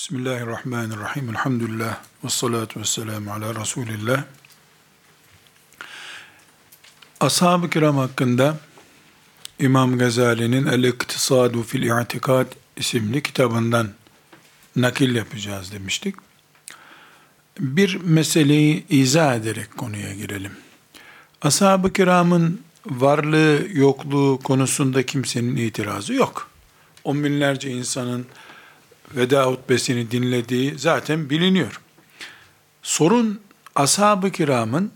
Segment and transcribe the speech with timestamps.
[0.00, 1.28] Bismillahirrahmanirrahim.
[1.28, 1.98] Elhamdülillah.
[2.24, 4.24] Ve salatu ve selamu ala Resulillah.
[7.20, 8.58] Ashab-ı kiram hakkında
[9.58, 13.90] İmam Gazali'nin El-İktisadu fil İ'tikad isimli kitabından
[14.76, 16.14] nakil yapacağız demiştik.
[17.58, 20.52] Bir meseleyi izah ederek konuya girelim.
[21.42, 26.50] Ashab-ı kiramın varlığı yokluğu konusunda kimsenin itirazı yok.
[27.04, 28.26] On binlerce insanın
[29.14, 31.80] veda hutbesini dinlediği zaten biliniyor.
[32.82, 33.40] Sorun
[33.74, 34.92] ashab-ı kiramın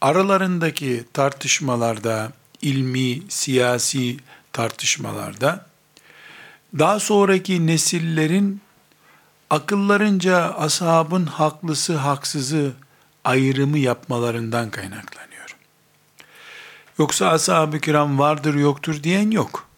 [0.00, 2.32] aralarındaki tartışmalarda,
[2.62, 4.16] ilmi, siyasi
[4.52, 5.66] tartışmalarda
[6.78, 8.60] daha sonraki nesillerin
[9.50, 12.72] akıllarınca ashabın haklısı haksızı
[13.24, 15.56] ayrımı yapmalarından kaynaklanıyor.
[16.98, 19.68] Yoksa ashab-ı kiram vardır yoktur diyen yok.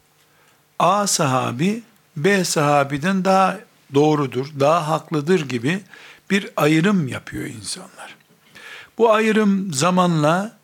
[0.79, 1.83] A sahabi
[2.17, 3.59] B sahabiden daha
[3.95, 5.81] doğrudur, daha haklıdır gibi
[6.31, 8.17] bir ayrım yapıyor insanlar.
[8.99, 10.59] Bu ayrım zamanla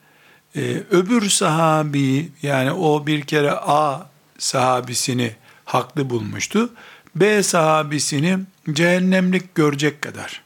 [0.56, 4.06] e, öbür sahabi yani o bir kere A
[4.38, 6.70] sahabisini haklı bulmuştu.
[7.16, 8.38] B sahabisini
[8.72, 10.42] cehennemlik görecek kadar,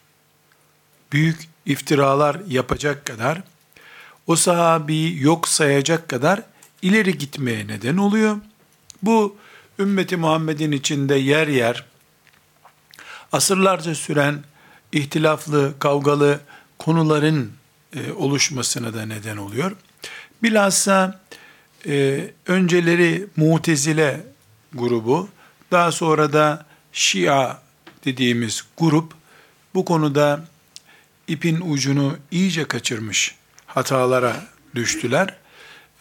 [1.13, 3.43] büyük iftiralar yapacak kadar,
[4.27, 6.43] o sahabiyi yok sayacak kadar
[6.83, 8.37] ileri gitmeye neden oluyor.
[9.03, 9.37] Bu
[9.83, 11.85] ümmeti Muhammed'in içinde yer yer
[13.33, 14.45] asırlarca süren
[14.93, 16.41] ihtilaflı, kavgalı
[16.79, 17.53] konuların
[17.97, 19.73] e, oluşmasına da neden oluyor.
[20.43, 21.21] Bilhassa
[21.87, 24.21] e, önceleri Mutezile
[24.75, 25.29] grubu,
[25.71, 27.59] daha sonra da Şia
[28.05, 29.13] dediğimiz grup
[29.75, 30.45] bu konuda
[31.29, 33.35] ipin ucunu iyice kaçırmış
[33.67, 35.37] hatalara düştüler.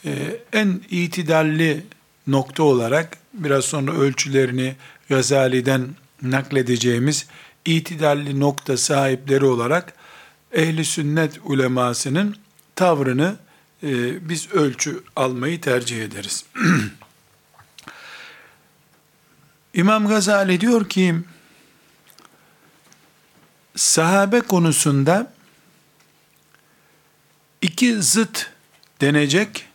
[0.06, 1.86] E, en itidalli
[2.28, 4.76] nokta olarak biraz sonra ölçülerini
[5.10, 5.88] Gazali'den
[6.22, 7.28] nakledeceğimiz
[7.66, 9.94] itidalli nokta sahipleri olarak
[10.52, 12.36] ehli sünnet ulemasının
[12.76, 13.36] tavrını
[13.84, 16.46] e, biz ölçü almayı tercih ederiz.
[19.74, 21.16] İmam Gazali diyor ki
[23.76, 25.34] sahabe konusunda
[27.62, 28.50] iki zıt
[29.02, 29.68] denecek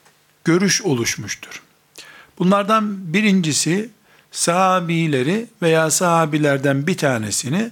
[0.45, 1.66] görüş oluşmuştur.
[2.39, 3.91] Bunlardan birincisi
[4.33, 7.71] sahabileri veya sahabilerden bir tanesini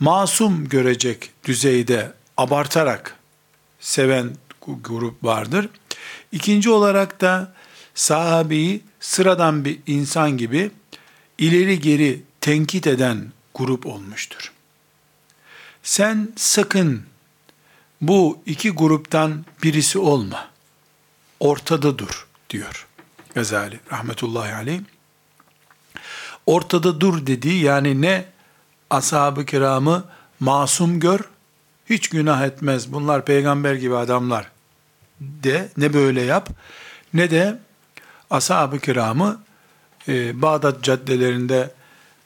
[0.00, 3.16] masum görecek düzeyde abartarak
[3.80, 4.30] seven
[4.84, 5.68] grup vardır.
[6.32, 7.52] İkinci olarak da
[7.94, 10.70] sahabeyi sıradan bir insan gibi
[11.38, 14.52] ileri geri tenkit eden grup olmuştur.
[15.82, 17.02] Sen sakın
[18.00, 20.48] bu iki gruptan birisi olma.
[21.40, 22.85] Ortada dur diyor
[23.36, 24.80] Gazali rahmetullahi aleyh.
[26.46, 28.24] Ortada dur dediği yani ne
[28.90, 30.04] ashab-ı kiramı
[30.40, 31.20] masum gör,
[31.90, 34.50] hiç günah etmez, bunlar peygamber gibi adamlar
[35.20, 36.48] de, ne böyle yap,
[37.14, 37.58] ne de
[38.30, 39.42] ashab-ı kiramı
[40.08, 41.74] e, Bağdat caddelerinde,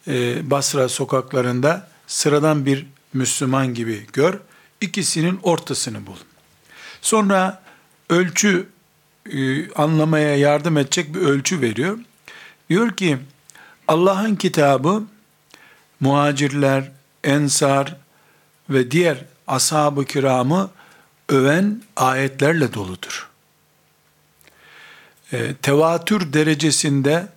[0.09, 4.38] e, Basra sokaklarında sıradan bir Müslüman gibi gör,
[4.81, 6.16] ikisinin ortasını bul.
[7.03, 7.62] Sonra
[8.10, 8.69] ölçü
[9.32, 11.98] e, anlamaya yardım edecek bir ölçü veriyor.
[12.70, 13.18] Diyor ki
[13.88, 15.02] Allah'ın kitabı
[16.00, 16.92] muhacirler,
[17.24, 17.96] ensar
[18.70, 20.70] ve diğer ashab-ı kiramı
[21.28, 23.28] öven ayetlerle doludur.
[25.32, 27.28] E, tevatür derecesinde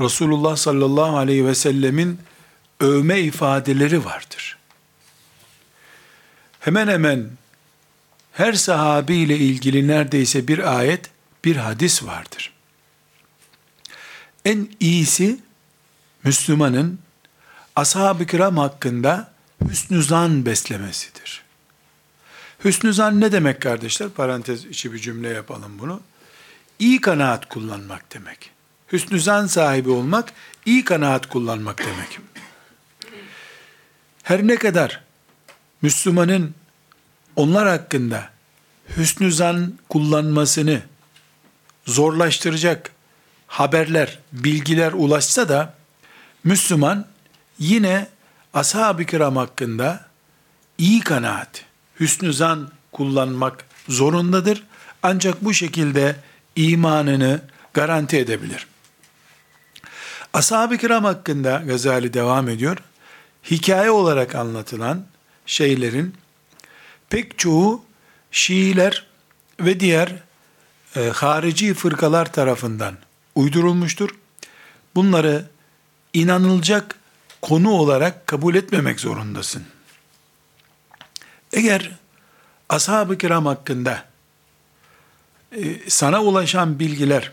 [0.00, 2.18] Resulullah sallallahu aleyhi ve sellemin
[2.80, 4.58] övme ifadeleri vardır.
[6.60, 7.30] Hemen hemen
[8.32, 11.10] her sahabi ile ilgili neredeyse bir ayet,
[11.44, 12.52] bir hadis vardır.
[14.44, 15.40] En iyisi
[16.24, 16.98] Müslümanın
[17.76, 19.32] ashab-ı kiram hakkında
[19.68, 21.42] hüsnü zan beslemesidir.
[22.64, 24.08] Hüsnü zan ne demek kardeşler?
[24.08, 26.00] Parantez içi bir cümle yapalım bunu.
[26.78, 28.50] İyi kanaat kullanmak demek.
[28.92, 30.32] Hüsnü zan sahibi olmak,
[30.66, 32.18] iyi kanaat kullanmak demek.
[34.22, 35.04] Her ne kadar
[35.82, 36.54] Müslümanın
[37.36, 38.30] onlar hakkında
[38.96, 40.82] hüsnü zan kullanmasını
[41.86, 42.90] zorlaştıracak
[43.46, 45.74] haberler, bilgiler ulaşsa da
[46.44, 47.06] Müslüman
[47.58, 48.06] yine
[48.54, 50.06] ashab-ı kiram hakkında
[50.78, 51.64] iyi kanaat,
[52.00, 54.64] hüsnü zan kullanmak zorundadır.
[55.02, 56.16] Ancak bu şekilde
[56.56, 57.40] imanını
[57.74, 58.66] garanti edebilir.
[60.32, 62.78] Ashab-ı kiram hakkında Gazali devam ediyor.
[63.50, 65.04] Hikaye olarak anlatılan
[65.46, 66.14] şeylerin
[67.10, 67.84] pek çoğu
[68.30, 69.06] Şiiler
[69.60, 70.14] ve diğer
[70.96, 72.96] e, harici fırkalar tarafından
[73.34, 74.10] uydurulmuştur.
[74.94, 75.48] Bunları
[76.12, 76.94] inanılacak
[77.42, 79.64] konu olarak kabul etmemek zorundasın.
[81.52, 81.90] Eğer
[82.68, 84.04] ashab-ı kiram hakkında
[85.56, 87.32] e, sana ulaşan bilgiler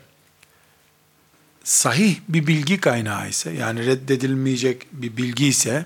[1.63, 5.85] sahih bir bilgi kaynağı ise, yani reddedilmeyecek bir bilgi ise,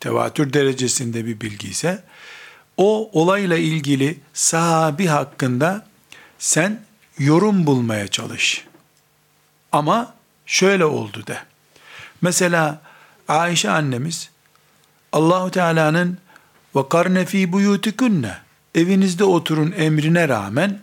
[0.00, 2.04] tevatür derecesinde bir bilgi ise,
[2.76, 5.86] o olayla ilgili sahabi hakkında
[6.38, 6.80] sen
[7.18, 8.64] yorum bulmaya çalış.
[9.72, 10.14] Ama
[10.46, 11.38] şöyle oldu de.
[12.22, 12.82] Mesela
[13.28, 14.30] Ayşe annemiz
[15.12, 16.18] Allahu Teala'nın
[16.76, 18.38] ve karne fi buyutikunne
[18.74, 20.80] evinizde oturun emrine rağmen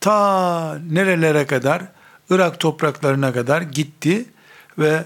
[0.00, 1.82] ta nerelere kadar
[2.30, 4.24] Irak topraklarına kadar gitti
[4.78, 5.04] ve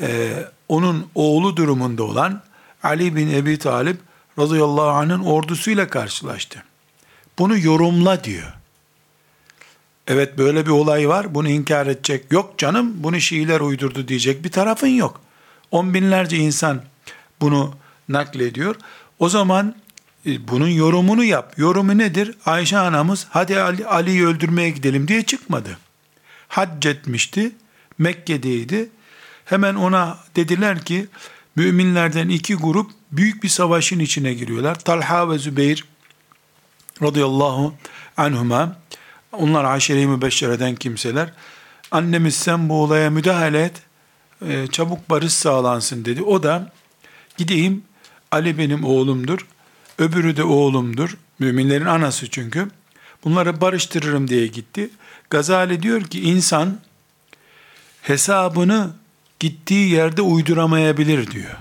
[0.00, 0.34] e,
[0.68, 2.42] onun oğlu durumunda olan
[2.82, 4.00] Ali bin Ebi Talip
[4.38, 6.62] radıyallahu anh'ın ordusuyla karşılaştı.
[7.38, 8.52] Bunu yorumla diyor.
[10.08, 11.34] Evet böyle bir olay var.
[11.34, 12.24] Bunu inkar edecek.
[12.30, 15.20] Yok canım bunu Şiiler uydurdu diyecek bir tarafın yok.
[15.70, 16.82] On binlerce insan
[17.40, 17.74] bunu
[18.08, 18.76] naklediyor.
[19.18, 19.74] O zaman
[20.26, 21.54] e, bunun yorumunu yap.
[21.56, 22.34] Yorumu nedir?
[22.46, 25.78] Ayşe anamız hadi Ali, Ali'yi öldürmeye gidelim diye çıkmadı.
[26.48, 27.52] Hac etmişti.
[27.98, 28.88] Mekke'deydi.
[29.44, 31.06] Hemen ona dediler ki
[31.56, 34.74] müminlerden iki grup büyük bir savaşın içine giriyorlar.
[34.74, 35.84] Talha ve Zübeyir
[37.02, 37.74] radıyallahu
[38.16, 38.76] anhuma
[39.36, 41.32] onlar aşire-i mübeşşereden kimseler.
[41.90, 43.82] Annemiz sen bu olaya müdahale et.
[44.48, 46.22] E, çabuk barış sağlansın dedi.
[46.22, 46.72] O da
[47.36, 47.82] gideyim
[48.30, 49.46] Ali benim oğlumdur.
[49.98, 51.16] Öbürü de oğlumdur.
[51.38, 52.68] Müminlerin anası çünkü.
[53.24, 54.90] Bunları barıştırırım diye gitti.
[55.30, 56.80] Gazali diyor ki insan
[58.02, 58.90] hesabını
[59.40, 61.56] gittiği yerde uyduramayabilir diyor.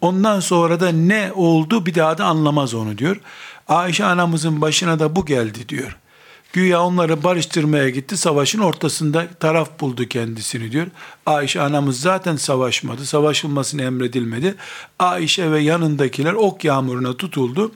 [0.00, 3.20] Ondan sonra da ne oldu bir daha da anlamaz onu diyor.
[3.68, 5.96] Ayşe anamızın başına da bu geldi diyor.
[6.52, 8.16] Güya onları barıştırmaya gitti.
[8.16, 10.86] Savaşın ortasında taraf buldu kendisini diyor.
[11.26, 13.06] Ayşe anamız zaten savaşmadı.
[13.06, 14.54] Savaşılmasını emredilmedi.
[14.98, 17.72] Ayşe ve yanındakiler ok yağmuruna tutuldu.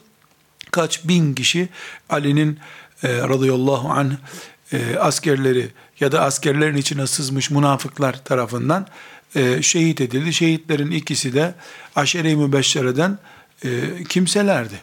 [0.71, 1.69] Kaç bin kişi
[2.09, 2.59] Ali'nin
[3.03, 4.13] e, radıyallahu anh
[4.73, 5.69] e, askerleri
[6.01, 8.87] ya da askerlerin içine sızmış münafıklar tarafından
[9.37, 10.33] e, şehit edildi.
[10.33, 11.55] Şehitlerin ikisi de
[11.97, 13.19] aşere-i mübeşşereden
[13.65, 13.69] e,
[14.09, 14.81] kimselerdi.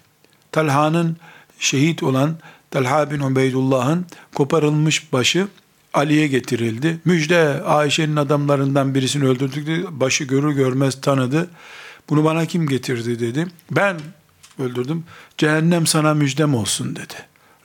[0.52, 1.18] Talha'nın
[1.60, 2.38] şehit olan
[2.72, 4.06] Talha bin Ubeydullah'ın
[4.36, 5.48] koparılmış başı
[5.94, 7.00] Ali'ye getirildi.
[7.06, 9.92] Müjde Ayşe'nin adamlarından birisini öldürdük.
[9.92, 11.50] Başı görür görmez tanıdı.
[12.10, 13.48] Bunu bana kim getirdi dedi.
[13.72, 13.98] Ben
[14.60, 15.04] öldürdüm.
[15.38, 17.14] Cehennem sana müjdem olsun dedi.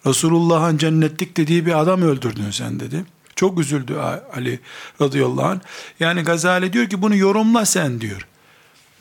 [0.07, 3.05] Resulullah'ın cennetlik dediği bir adam öldürdün sen dedi.
[3.37, 3.97] Çok üzüldü
[4.35, 4.61] Ali
[5.01, 5.61] radıyallahu anh.
[6.01, 8.27] Yani Gazali diyor ki bunu yorumla sen diyor.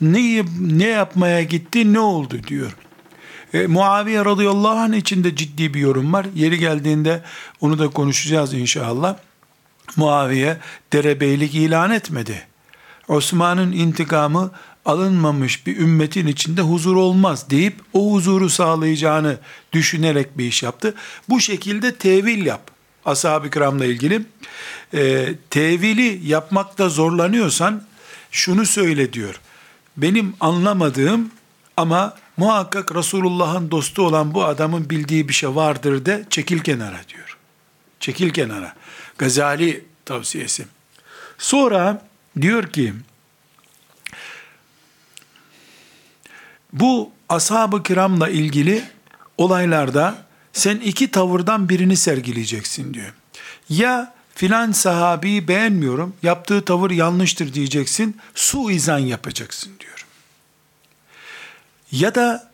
[0.00, 2.76] Ne, ne yapmaya gitti ne oldu diyor.
[3.54, 6.26] E, Muaviye radıyallahu anh içinde ciddi bir yorum var.
[6.34, 7.22] Yeri geldiğinde
[7.60, 9.16] onu da konuşacağız inşallah.
[9.96, 10.56] Muaviye
[10.92, 12.46] derebeylik ilan etmedi.
[13.08, 14.50] Osman'ın intikamı
[14.84, 19.38] alınmamış bir ümmetin içinde huzur olmaz deyip o huzuru sağlayacağını
[19.72, 20.94] düşünerek bir iş yaptı.
[21.28, 22.70] Bu şekilde tevil yap.
[23.04, 24.22] Ashab-ı kiramla ilgili.
[24.94, 27.82] E, tevili yapmakta zorlanıyorsan
[28.30, 29.40] şunu söyle diyor.
[29.96, 31.30] Benim anlamadığım
[31.76, 37.38] ama muhakkak Resulullah'ın dostu olan bu adamın bildiği bir şey vardır de çekil kenara diyor.
[38.00, 38.74] Çekil kenara.
[39.18, 40.66] Gazali tavsiyesi.
[41.38, 42.06] Sonra
[42.40, 42.94] diyor ki
[46.72, 48.84] bu ashab-ı kiramla ilgili
[49.38, 53.14] olaylarda sen iki tavırdan birini sergileyeceksin diyor.
[53.68, 59.93] Ya filan sahabeyi beğenmiyorum, yaptığı tavır yanlıştır diyeceksin, suizan yapacaksın diyor.
[61.94, 62.50] Ya da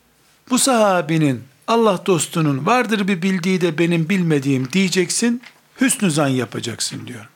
[0.51, 5.43] bu sahabinin Allah dostunun vardır bir bildiği de benim bilmediğim diyeceksin,
[5.81, 7.29] hüsnü zan yapacaksın diyor.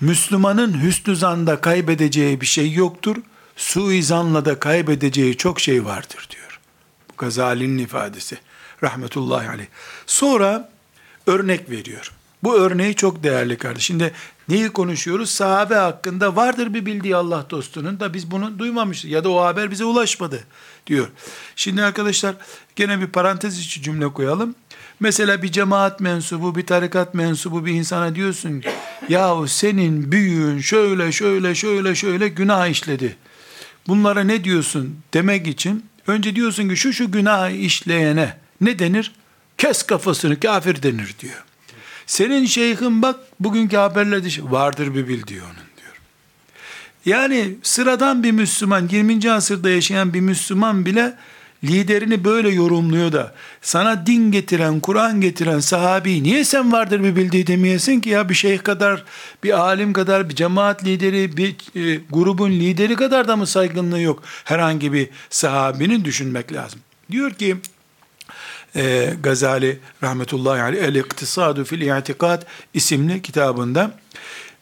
[0.00, 3.16] Müslümanın hüsnü zanda kaybedeceği bir şey yoktur,
[3.56, 6.60] suizanla da kaybedeceği çok şey vardır diyor.
[7.10, 8.38] Bu Gazali'nin ifadesi.
[8.82, 9.68] Rahmetullahi aleyh.
[10.06, 10.70] Sonra
[11.26, 12.12] örnek veriyor.
[12.42, 13.84] Bu örneği çok değerli kardeş.
[13.84, 14.12] Şimdi
[14.48, 15.30] neyi konuşuyoruz?
[15.30, 19.70] Sahabe hakkında vardır bir bildiği Allah dostunun da biz bunu duymamışız ya da o haber
[19.70, 20.44] bize ulaşmadı
[20.90, 21.08] diyor.
[21.56, 22.34] Şimdi arkadaşlar
[22.76, 24.54] gene bir parantez içi cümle koyalım.
[25.00, 28.68] Mesela bir cemaat mensubu, bir tarikat mensubu bir insana diyorsun ki,
[29.08, 33.16] yahu senin büyüğün şöyle şöyle şöyle şöyle günah işledi.
[33.88, 39.12] Bunlara ne diyorsun demek için önce diyorsun ki şu şu günah işleyene ne denir?
[39.58, 41.44] Kes kafasını kafir denir diyor.
[42.06, 45.69] Senin şeyhin bak bugünkü haberlerde vardır bir bildiği onun.
[47.04, 49.32] Yani sıradan bir Müslüman 20.
[49.32, 51.14] asırda yaşayan bir Müslüman bile
[51.64, 57.46] liderini böyle yorumluyor da sana din getiren, Kur'an getiren sahabi niye sen vardır bir bildiği
[57.46, 59.04] demeyesin ki ya bir şeyh kadar,
[59.44, 64.22] bir alim kadar, bir cemaat lideri, bir e, grubun lideri kadar da mı saygınlığı yok
[64.44, 66.80] herhangi bir sahabinin düşünmek lazım.
[67.10, 67.56] Diyor ki
[68.76, 72.42] e, Gazali rahmetullahi aleyh El İktisadu fil İtikad
[72.74, 73.90] isimli kitabında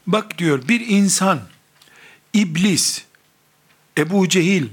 [0.07, 1.41] bak diyor bir insan
[2.41, 3.05] iblis,
[3.99, 4.67] Ebu Cehil,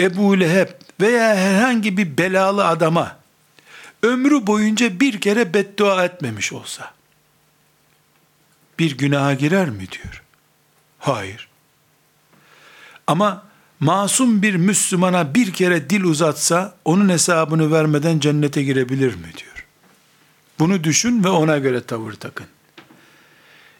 [0.00, 0.68] Ebu Leheb
[1.00, 3.18] veya herhangi bir belalı adama
[4.02, 6.94] ömrü boyunca bir kere beddua etmemiş olsa
[8.78, 10.22] bir günaha girer mi diyor.
[10.98, 11.48] Hayır.
[13.06, 13.42] Ama
[13.80, 19.66] masum bir Müslümana bir kere dil uzatsa onun hesabını vermeden cennete girebilir mi diyor.
[20.58, 22.46] Bunu düşün ve ona göre tavır takın.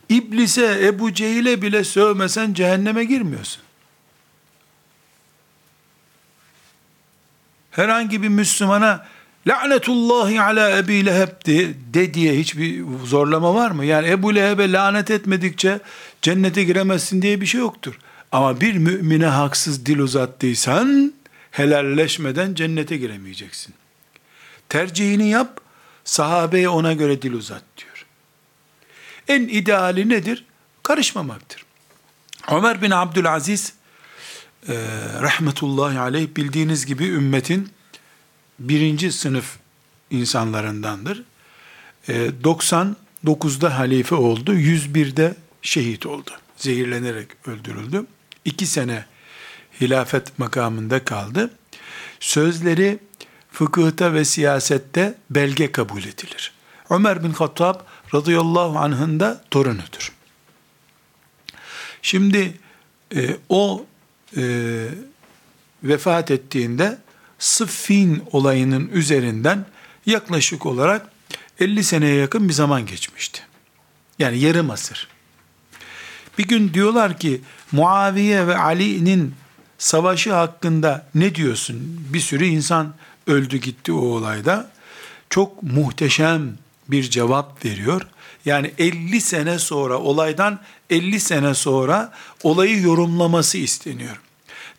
[0.09, 3.63] İblise, Ebu Cehil'e bile sövmesen cehenneme girmiyorsun.
[7.71, 9.07] Herhangi bir Müslümana
[9.47, 13.85] lanetullahi ala Ebi Leheb de, de diye hiçbir zorlama var mı?
[13.85, 15.81] Yani Ebu Leheb'e lanet etmedikçe
[16.23, 17.99] cennete giremezsin diye bir şey yoktur.
[18.33, 21.13] Ama bir mümine haksız dil uzattıysan
[21.51, 23.75] helalleşmeden cennete giremeyeceksin.
[24.69, 25.61] Tercihini yap,
[26.05, 27.88] sahabeye ona göre dil uzat diyor.
[29.29, 30.45] En ideali nedir?
[30.83, 31.65] Karışmamaktır.
[32.51, 33.73] Ömer bin Abdülaziz
[34.69, 34.75] e,
[35.23, 37.71] rahmetullahi aleyh bildiğiniz gibi ümmetin
[38.59, 39.57] birinci sınıf
[40.11, 41.25] insanlarındandır.
[42.09, 42.13] E,
[42.45, 46.31] 99'da halife oldu, 101'de şehit oldu.
[46.57, 48.07] Zehirlenerek öldürüldü.
[48.45, 49.05] İki sene
[49.81, 51.51] hilafet makamında kaldı.
[52.21, 52.99] Sözleri
[53.53, 56.53] fıkıhta ve siyasette belge kabul edilir.
[56.91, 57.81] Ömer bin Hattab
[58.15, 60.13] radıyallahu anh'ın da torunudur.
[62.03, 62.55] Şimdi
[63.15, 63.87] e, o
[64.37, 64.43] e,
[65.83, 66.99] vefat ettiğinde
[67.39, 69.67] Sıffin olayının üzerinden
[70.07, 71.11] yaklaşık olarak
[71.61, 73.43] 50 seneye yakın bir zaman geçmişti.
[74.19, 75.09] Yani yarım asır.
[76.39, 77.41] Bir gün diyorlar ki
[77.73, 79.35] Muaviye ve Ali'nin
[79.79, 82.07] savaşı hakkında ne diyorsun?
[82.13, 82.95] Bir sürü insan
[83.27, 84.71] öldü gitti o olayda.
[85.31, 86.59] Çok muhteşem
[86.89, 88.03] bir cevap veriyor.
[88.45, 94.21] Yani 50 sene sonra olaydan 50 sene sonra olayı yorumlaması isteniyor.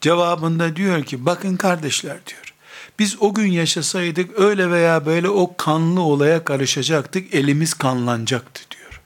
[0.01, 2.53] Cevabında diyor ki bakın kardeşler diyor.
[2.99, 9.01] Biz o gün yaşasaydık öyle veya böyle o kanlı olaya karışacaktık, elimiz kanlanacaktı diyor.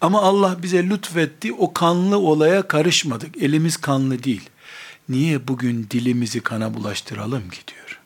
[0.00, 4.50] Ama Allah bize lütfetti, o kanlı olaya karışmadık, elimiz kanlı değil.
[5.08, 7.99] Niye bugün dilimizi kana bulaştıralım ki diyor.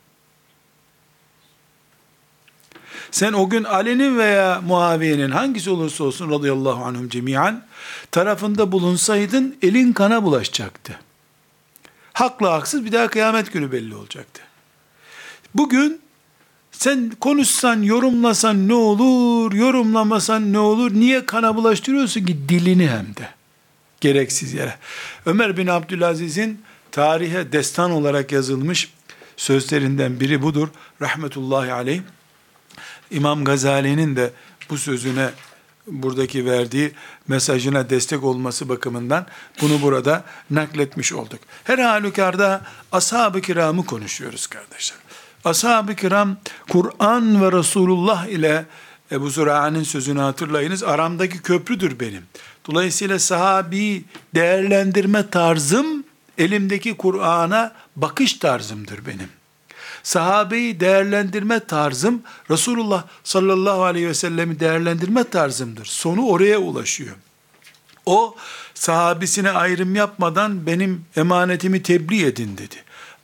[3.15, 7.65] Sen o gün Ali'nin veya Muaviye'nin hangisi olursa olsun radıyallahu anhum cemiyen
[8.11, 10.99] tarafında bulunsaydın elin kana bulaşacaktı.
[12.13, 14.43] Haklı haksız bir daha kıyamet günü belli olacaktı.
[15.55, 16.01] Bugün
[16.73, 20.95] sen konuşsan, yorumlasan ne olur, yorumlamasan ne olur?
[20.95, 23.29] Niye kana bulaştırıyorsun ki dilini hem de?
[24.01, 24.75] Gereksiz yere.
[25.27, 28.93] Ömer bin Abdülaziz'in tarihe destan olarak yazılmış
[29.37, 30.69] sözlerinden biri budur.
[31.03, 32.01] Rahmetullahi aleyh.
[33.11, 34.33] İmam Gazali'nin de
[34.71, 35.31] bu sözüne
[35.87, 36.93] buradaki verdiği
[37.29, 39.27] mesajına destek olması bakımından
[39.61, 41.41] bunu burada nakletmiş olduk.
[41.65, 44.99] Her halükarda ashab-ı kiramı konuşuyoruz kardeşler.
[45.45, 46.37] Ashab-ı kiram
[46.71, 48.65] Kur'an ve Resulullah ile
[49.13, 50.83] Ebu Züra'nın sözünü hatırlayınız.
[50.83, 52.23] Aramdaki köprüdür benim.
[52.71, 56.05] Dolayısıyla sahabi değerlendirme tarzım
[56.39, 59.29] elimdeki Kur'an'a bakış tarzımdır benim.
[60.05, 65.85] Sahabeyi değerlendirme tarzım Resulullah sallallahu aleyhi ve sellemi değerlendirme tarzımdır.
[65.85, 67.17] Sonu oraya ulaşıyor.
[68.07, 68.37] O
[68.75, 72.77] sahabisine ayrım yapmadan benim emanetimi tebliğ edin dedi.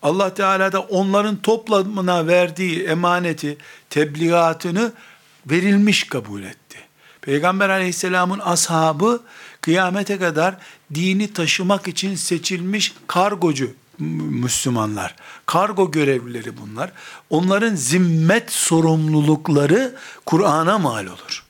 [0.03, 3.57] Allah Teala da onların toplamına verdiği emaneti,
[3.91, 4.93] tebliğatını
[5.47, 6.79] verilmiş kabul etti.
[7.21, 9.23] Peygamber aleyhisselamın ashabı
[9.61, 10.57] kıyamete kadar
[10.95, 13.71] dini taşımak için seçilmiş kargocu
[14.01, 15.17] Müslümanlar.
[15.47, 16.93] Kargo görevlileri bunlar.
[17.31, 21.45] Onların zimmet sorumlulukları Kur'an'a mal olur.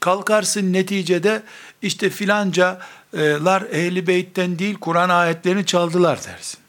[0.00, 1.42] Kalkarsın neticede
[1.82, 6.60] işte filancalar ehli beytten değil Kur'an ayetlerini çaldılar dersin.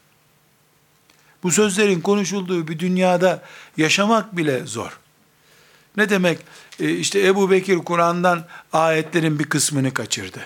[1.43, 3.43] Bu sözlerin konuşulduğu bir dünyada
[3.77, 4.99] yaşamak bile zor.
[5.97, 6.39] Ne demek?
[6.79, 10.39] E, işte Ebu Bekir Kur'an'dan ayetlerin bir kısmını kaçırdı.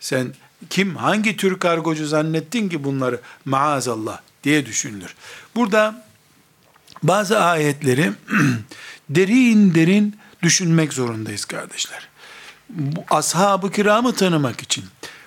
[0.00, 0.34] Sen
[0.70, 5.14] kim, hangi tür kargocu zannettin ki bunları maazallah diye düşünülür.
[5.54, 6.04] Burada
[7.02, 8.12] bazı ayetleri
[9.10, 12.08] derin derin düşünmek zorundayız kardeşler.
[12.68, 14.84] Bu ashab-ı kiramı tanımak için.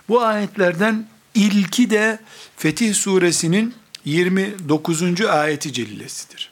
[0.09, 2.19] Bu ayetlerden ilki de
[2.57, 3.75] Fetih suresinin
[4.05, 5.21] 29.
[5.21, 6.51] ayeti cellesidir.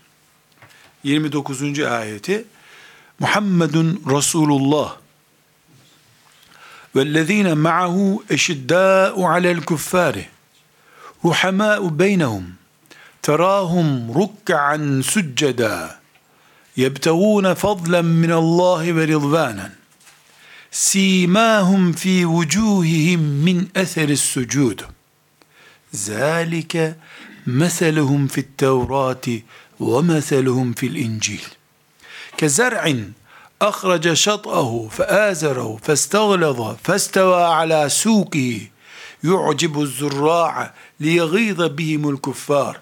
[1.03, 1.79] 29.
[1.79, 2.45] ayeti
[3.19, 4.97] Muhammedun Resulullah
[6.95, 10.25] والذين معه أشداء على الكفار
[11.25, 12.53] رحماء بينهم
[13.23, 15.99] تراهم ركعا سجدا
[16.77, 19.71] يبتغون فضلا من الله ورضوانا
[20.71, 24.81] سيماهم في وجوههم من أثر السجود.
[25.95, 26.97] ذلك
[27.47, 29.21] مثلهم في التوراة
[29.79, 31.43] ومثلهم في الإنجيل.
[32.37, 32.95] كزرع
[33.62, 38.60] أخرج شطأه فآزره فاستغلظ فاستوى على سوقه
[39.24, 42.80] يعجب الزراع ليغيظ بهم الكفار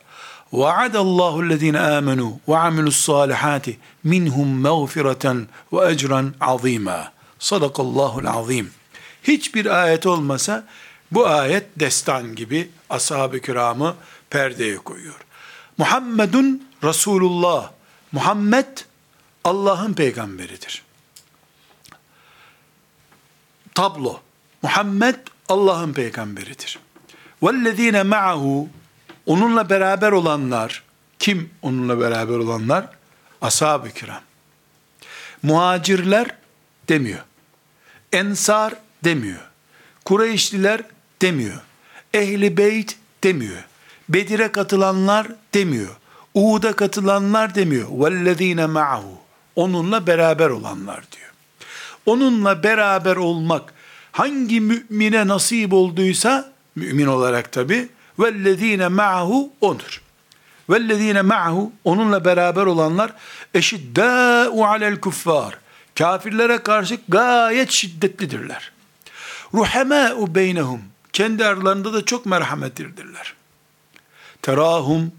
[0.52, 3.66] وعد الله الذين آمنوا وعملوا الصالحات
[4.04, 7.14] منهم مغفرة وأجرا عظيما
[7.44, 8.70] Sadakallahul azim.
[9.22, 10.66] Hiçbir ayet olmasa
[11.12, 13.96] bu ayet destan gibi ashab-ı kiramı
[14.30, 15.20] perdeye koyuyor.
[15.78, 17.70] Muhammedun Resulullah.
[18.12, 18.66] Muhammed
[19.48, 20.82] Allah'ın peygamberidir.
[23.74, 24.20] Tablo.
[24.62, 25.14] Muhammed
[25.48, 26.78] Allah'ın peygamberidir.
[27.42, 28.68] Vellezine ma'ahu
[29.26, 30.82] onunla beraber olanlar
[31.18, 32.88] kim onunla beraber olanlar?
[33.40, 34.22] Ashab-ı kiram.
[35.42, 36.36] Muhacirler
[36.88, 37.24] demiyor.
[38.12, 38.74] Ensar
[39.04, 39.50] demiyor.
[40.04, 40.82] Kureyşliler
[41.22, 41.60] demiyor.
[42.14, 43.64] Ehli beyt demiyor.
[44.08, 45.96] Bedir'e katılanlar demiyor.
[46.34, 47.88] Uhud'a katılanlar demiyor.
[47.88, 49.17] وَالَّذ۪ينَ مَعَهُ
[49.59, 51.31] onunla beraber olanlar diyor.
[52.05, 53.73] Onunla beraber olmak
[54.11, 57.89] hangi mümine nasip olduysa mümin olarak tabi
[58.19, 60.01] vellezine ma'hu odur.
[60.69, 63.13] Vellezine ma'hu onunla beraber olanlar
[63.53, 65.57] eşiddâ'u alel kuffar.
[65.97, 68.71] Kafirlere karşı gayet şiddetlidirler.
[69.53, 70.81] Ruhemâ'u beynehum.
[71.13, 73.33] Kendi aralarında da çok merhametlidirler.
[74.41, 75.11] Terahum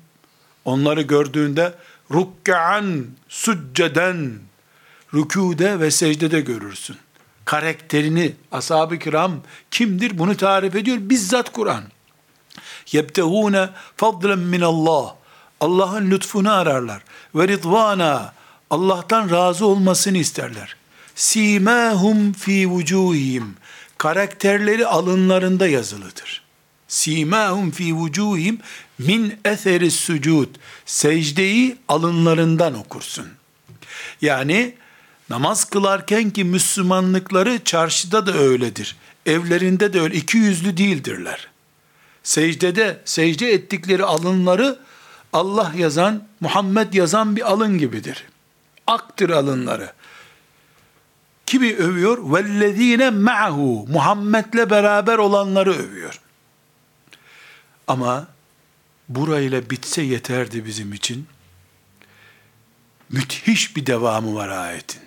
[0.64, 1.74] onları gördüğünde
[2.12, 4.38] rukkan succeden
[5.14, 6.96] rükûde ve secdede görürsün.
[7.44, 9.32] Karakterini ashab-ı kiram
[9.70, 11.84] kimdir bunu tarif ediyor bizzat Kur'an.
[12.92, 15.14] Yebtehûne fadlen minallah.
[15.60, 17.02] Allah'ın lütfunu ararlar.
[17.34, 18.32] Ve ridvana
[18.70, 20.76] Allah'tan razı olmasını isterler.
[21.14, 23.56] Simahum fi vucuhim.
[23.98, 26.42] Karakterleri alınlarında yazılıdır
[26.90, 28.58] simâhum fi vucuhim
[28.98, 30.48] min eseri sucud.
[30.86, 33.28] Secdeyi alınlarından okursun.
[34.20, 34.74] Yani
[35.30, 38.96] namaz kılarken ki Müslümanlıkları çarşıda da öyledir.
[39.26, 41.48] Evlerinde de öyle iki yüzlü değildirler.
[42.22, 44.78] Secdede secde ettikleri alınları
[45.32, 48.24] Allah yazan, Muhammed yazan bir alın gibidir.
[48.86, 49.92] Aktır alınları.
[51.46, 52.34] Kimi övüyor?
[52.34, 53.86] Vellezine ma'hu.
[53.88, 56.20] Muhammed'le beraber olanları övüyor.
[57.89, 58.27] Ama
[59.09, 61.27] burayla bitse yeterdi bizim için.
[63.09, 65.01] Müthiş bir devamı var ayetin.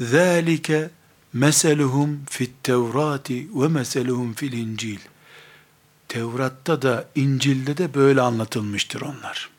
[0.00, 0.88] ذَٰلِكَ
[1.32, 4.98] meseluhum fit tevrati ve meseluhum fil incil.
[6.08, 9.50] Tevrat'ta da İncil'de de böyle anlatılmıştır onlar.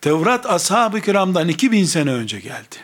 [0.00, 2.76] Tevrat ashab-ı kiramdan 2000 sene önce geldi.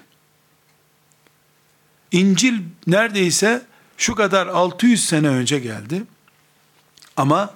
[2.12, 3.66] İncil neredeyse
[3.97, 6.03] şu kadar 600 sene önce geldi.
[7.17, 7.53] Ama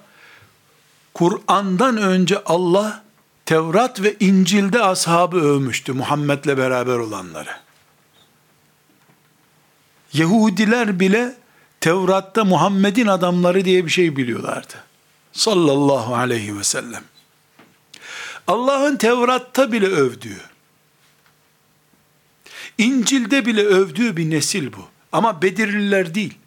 [1.13, 3.03] Kur'an'dan önce Allah
[3.45, 7.49] Tevrat ve İncil'de ashabı övmüştü Muhammed'le beraber olanları.
[10.13, 11.35] Yahudiler bile
[11.79, 14.73] Tevrat'ta Muhammed'in adamları diye bir şey biliyorlardı.
[15.31, 17.03] Sallallahu aleyhi ve sellem.
[18.47, 20.41] Allah'ın Tevrat'ta bile övdüğü,
[22.77, 24.98] İncil'de bile övdüğü bir nesil bu.
[25.11, 26.37] Ama Bedirliler değil.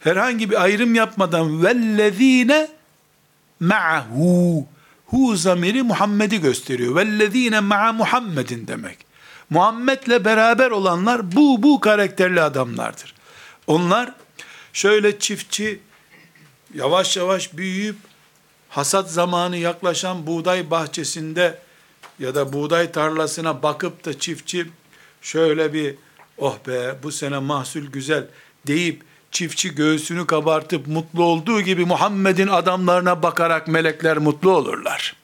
[0.00, 2.68] Herhangi bir ayrım yapmadan vellezine
[3.60, 4.66] ma'hu
[5.06, 6.96] hu zamiri Muhammed'i gösteriyor.
[6.96, 8.98] Vellezine ma'a Muhammedin demek.
[9.50, 13.14] Muhammed'le beraber olanlar bu bu karakterli adamlardır.
[13.66, 14.12] Onlar
[14.72, 15.80] şöyle çiftçi
[16.74, 17.96] yavaş yavaş büyüyüp
[18.68, 21.58] hasat zamanı yaklaşan buğday bahçesinde
[22.18, 24.66] ya da buğday tarlasına bakıp da çiftçi
[25.22, 25.94] şöyle bir
[26.38, 28.26] oh be bu sene mahsul güzel
[28.66, 35.16] deyip çiftçi göğsünü kabartıp mutlu olduğu gibi Muhammed'in adamlarına bakarak melekler mutlu olurlar.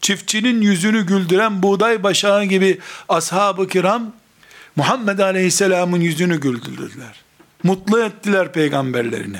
[0.00, 2.78] Çiftçinin yüzünü güldüren buğday başağı gibi
[3.08, 4.12] ashab-ı kiram
[4.76, 7.20] Muhammed Aleyhisselam'ın yüzünü güldürdüler.
[7.62, 9.38] Mutlu ettiler peygamberlerini.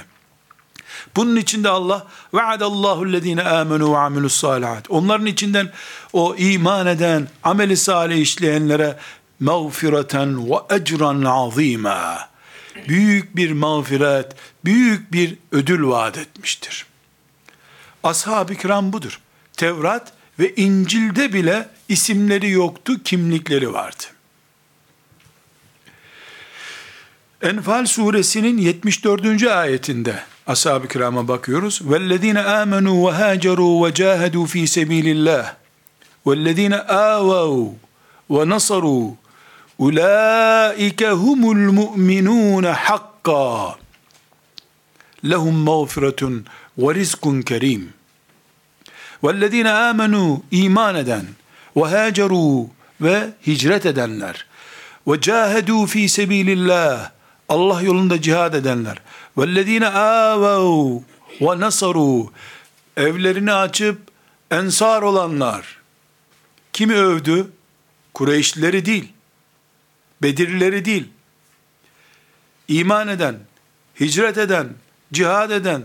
[1.16, 4.90] Bunun içinde Allah vaadallahu lezine amenu ve amilus salihat.
[4.90, 5.70] Onların içinden
[6.12, 8.96] o iman eden, ameli salih işleyenlere
[9.39, 12.29] mağfireten ve ecran azima.
[12.87, 16.85] büyük bir mağfiret, büyük bir ödül vaat etmiştir.
[18.03, 19.19] Ashab-ı kiram budur.
[19.53, 24.03] Tevrat ve İncil'de bile isimleri yoktu, kimlikleri vardı.
[27.41, 29.43] Enfal suresinin 74.
[29.43, 31.81] ayetinde ashab-ı kirama bakıyoruz.
[31.81, 35.45] وَالَّذ۪ينَ آمَنُوا وَهَاجَرُوا وَجَاهَدُوا ف۪ي سَب۪يلِ اللّٰهِ
[36.25, 37.73] وَالَّذ۪ينَ آوَوْا
[38.29, 39.11] وَنَصَرُوا
[39.80, 43.76] Ulaike humul mu'minun hakka.
[45.24, 46.46] Lehum mağfiretun
[46.78, 47.92] ve rizkun kerim.
[49.24, 51.24] Vellezine amenu iman eden
[51.76, 52.66] ve haceru
[53.00, 54.46] ve hicret edenler
[55.06, 57.10] ve cahedu fi sebilillah
[57.48, 58.96] Allah yolunda cihad edenler
[59.38, 60.98] vellezine avav
[61.40, 62.30] ve nasaru
[62.96, 63.98] evlerini açıp
[64.50, 65.78] ensar olanlar
[66.72, 67.46] kimi övdü?
[68.14, 69.12] Kureyşlileri değil.
[70.22, 71.08] Bedirlileri değil,
[72.68, 73.36] iman eden,
[74.00, 74.68] hicret eden,
[75.12, 75.82] cihad eden,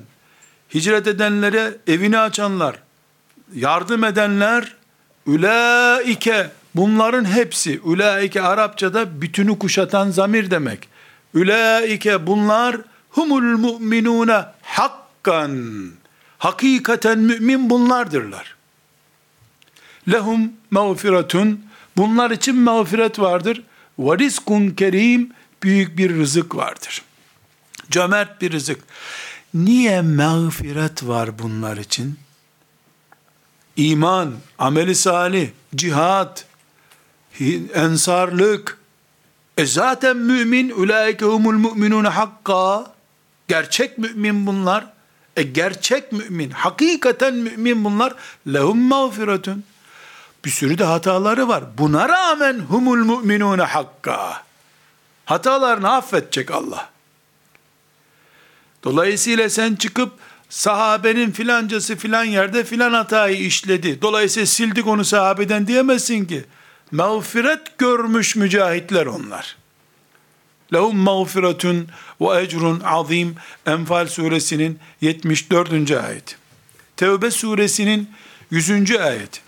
[0.74, 2.76] hicret edenlere evini açanlar,
[3.56, 4.76] yardım edenler,
[5.28, 10.89] ülaike, bunların hepsi, ülaike Arapçada bütünü kuşatan zamir demek.
[11.34, 12.78] Ülaike bunlar,
[13.10, 15.91] humul mu'minune hakkan,
[16.38, 18.56] hakikaten mümin bunlardırlar.
[20.12, 21.65] Lehum mağfiretun,
[21.98, 23.63] bunlar için mağfiret vardır.
[23.99, 25.29] Ve rizkun kerim,
[25.63, 27.01] büyük bir rızık vardır.
[27.91, 28.84] Cömert bir rızık.
[29.53, 32.19] Niye mağfiret var bunlar için?
[33.75, 36.45] İman, ameli salih, cihat,
[37.73, 38.77] ensarlık,
[39.58, 42.93] e zaten mümin, ulaike humul mu'minune hakka,
[43.47, 44.93] gerçek mümin bunlar,
[45.36, 48.15] e gerçek mümin, hakikaten mümin bunlar,
[48.47, 49.63] lehum mağfiretun,
[50.45, 51.63] bir sürü de hataları var.
[51.77, 54.43] Buna rağmen humul mu'minune hakka.
[55.25, 56.89] Hatalarını affedecek Allah.
[58.84, 60.13] Dolayısıyla sen çıkıp
[60.49, 64.01] sahabenin filancası filan yerde filan hatayı işledi.
[64.01, 66.45] Dolayısıyla sildik onu sahabeden diyemezsin ki.
[66.91, 69.55] Mağfiret görmüş mücahitler onlar.
[70.73, 71.88] Lehum mağfiretun
[72.21, 73.36] ve ecrun azim.
[73.65, 75.91] Enfal suresinin 74.
[75.91, 76.38] ayet.
[76.97, 78.10] Tevbe suresinin
[78.51, 78.91] 100.
[78.91, 79.44] ayet.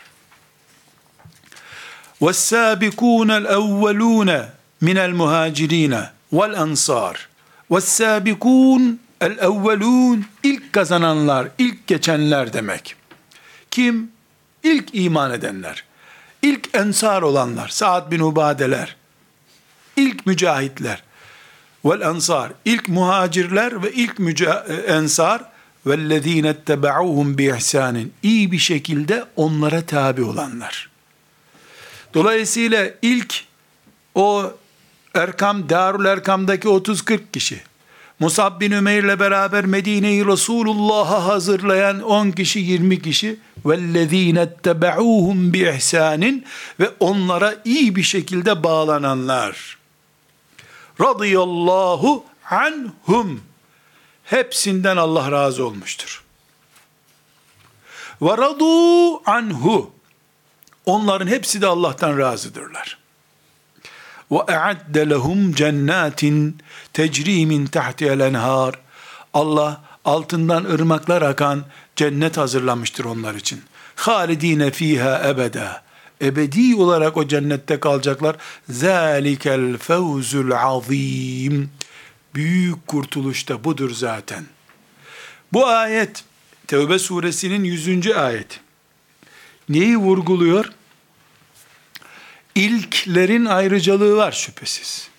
[2.20, 4.30] وَالسَّابِكُونَ الْاَوَّلُونَ
[4.82, 5.94] مِنَ الْمُهَاجِرِينَ
[6.32, 7.16] وَالْاَنْصَارِ
[7.70, 12.96] وَالسَّابِكُونَ el-evvelun ilk kazananlar, ilk geçenler demek.
[13.70, 14.10] Kim?
[14.62, 15.84] İlk iman edenler.
[16.42, 18.96] İlk ensar olanlar, Sa'd bin Ubadeler.
[19.96, 21.02] ilk mücahitler.
[21.84, 25.44] Vel ensar, ilk muhacirler ve ilk müca- ensar
[25.86, 28.12] vellezine etteba'uhum bi ihsanin.
[28.22, 30.90] İyi bir şekilde onlara tabi olanlar.
[32.14, 33.44] Dolayısıyla ilk
[34.14, 34.52] o
[35.14, 37.60] Erkam, Darul Erkam'daki 30-40 kişi,
[38.20, 46.42] Musab bin Ümeyr ile beraber Medine'yi Resulullah'a hazırlayan 10 kişi, 20 kişi, وَالَّذ۪ينَ اتَّبَعُوهُمْ بِإِحْسَانٍ
[46.80, 49.78] ve onlara iyi bir şekilde bağlananlar.
[51.00, 53.40] Radıyallahu anhum.
[54.24, 56.24] Hepsinden Allah razı olmuştur.
[58.22, 59.90] Ve radu anhu.
[60.87, 62.97] Onların hepsi de Allah'tan razıdırlar.
[64.31, 66.57] Ve e'adde lehum cennetin
[66.93, 68.79] tecri min tahtihel enhar.
[69.33, 73.61] Allah altından ırmaklar akan cennet hazırlamıştır onlar için.
[73.95, 75.83] Halidine fiha ebeda.
[76.21, 78.35] Ebedi olarak o cennette kalacaklar.
[78.69, 81.69] Zalikel fevzul azim.
[82.35, 84.45] Büyük kurtuluş da budur zaten.
[85.53, 86.23] Bu ayet
[86.67, 88.11] Tevbe suresinin 100.
[88.11, 88.59] ayet.
[89.69, 90.76] Neyi vurguluyor?
[92.57, 95.09] İlklerin ayrıcalığı var şüphesiz.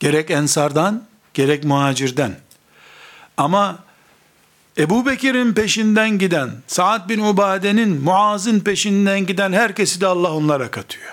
[0.00, 2.40] Gerek ensardan, gerek muhacirden.
[3.36, 3.84] Ama
[4.78, 11.12] Ebu Bekir'in peşinden giden, Sa'd bin Ubade'nin, Muaz'ın peşinden giden herkesi de Allah onlara katıyor.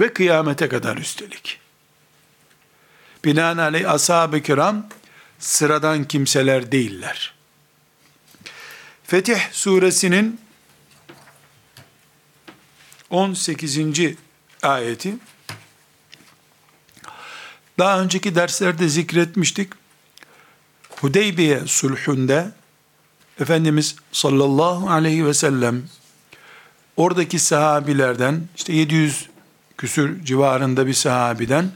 [0.00, 1.60] Ve kıyamete kadar üstelik.
[3.24, 4.86] Binaenaleyh ashab-ı kiram
[5.38, 7.34] sıradan kimseler değiller.
[9.04, 10.40] Fetih suresinin
[13.10, 13.78] 18.
[14.62, 15.14] ayeti
[17.78, 19.72] daha önceki derslerde zikretmiştik.
[21.00, 22.50] Hudeybiye sulhünde
[23.40, 25.82] Efendimiz sallallahu aleyhi ve sellem
[26.96, 29.28] oradaki sahabilerden işte 700
[29.76, 31.70] küsür civarında bir sahabiden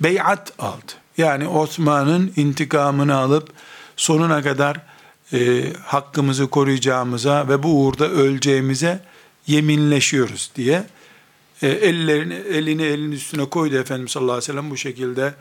[0.00, 0.92] beyat aldı.
[1.18, 3.52] Yani Osman'ın intikamını alıp
[3.96, 4.80] sonuna kadar
[5.32, 9.00] e, hakkımızı koruyacağımıza ve bu uğurda öleceğimize
[9.46, 10.84] yeminleşiyoruz diye
[11.62, 15.34] e, ellerini elini elinin üstüne koydu Efendimiz sallallahu aleyhi ve sellem bu şekilde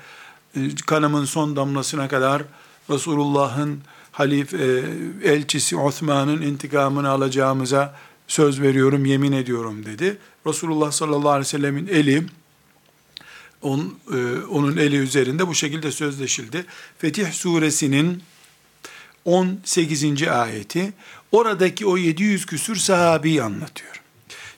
[0.85, 2.43] kanımın son damlasına kadar
[2.89, 4.83] Resulullah'ın halif e,
[5.23, 7.95] elçisi Osman'ın intikamını alacağımıza
[8.27, 10.17] söz veriyorum, yemin ediyorum dedi.
[10.47, 12.23] Resulullah sallallahu aleyhi ve sellemin eli
[13.61, 16.65] on, e, onun eli üzerinde bu şekilde sözleşildi.
[16.97, 18.23] Fetih suresinin
[19.25, 20.27] 18.
[20.27, 20.93] ayeti
[21.31, 24.04] oradaki o 700 küsür sahabi anlatıyor.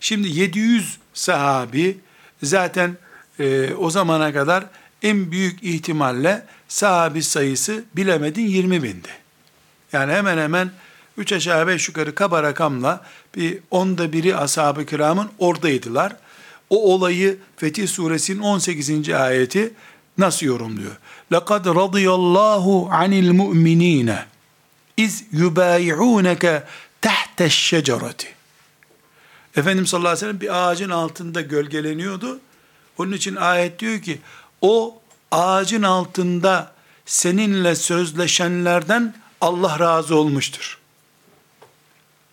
[0.00, 1.98] Şimdi 700 sahabi
[2.42, 2.96] zaten
[3.40, 4.64] e, o zamana kadar
[5.02, 9.08] en büyük ihtimalle sahabi sayısı bilemedin 20 bindi.
[9.92, 10.70] Yani hemen hemen
[11.16, 13.04] 3 aşağı 5 yukarı kaba rakamla
[13.37, 16.16] bir onda biri ashab-ı kiramın oradaydılar.
[16.70, 19.08] O olayı Fetih suresinin 18.
[19.08, 19.72] ayeti
[20.18, 20.96] nasıl yorumluyor?
[21.32, 24.16] لَقَدْ رَضِيَ اللّٰهُ عَنِ الْمُؤْمِنِينَ
[24.96, 26.62] iz yubayi'uneke
[27.00, 28.36] tahte şecereti.
[29.57, 32.39] Efendimiz sallallahu aleyhi ve sellem bir ağacın altında gölgeleniyordu.
[32.97, 34.19] Onun için ayet diyor ki
[34.61, 36.71] o ağacın altında
[37.05, 40.77] seninle sözleşenlerden Allah razı olmuştur.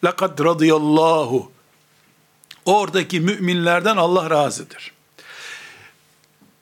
[0.04, 1.52] Lekad radıyallahu.
[2.64, 4.92] Oradaki müminlerden Allah razıdır.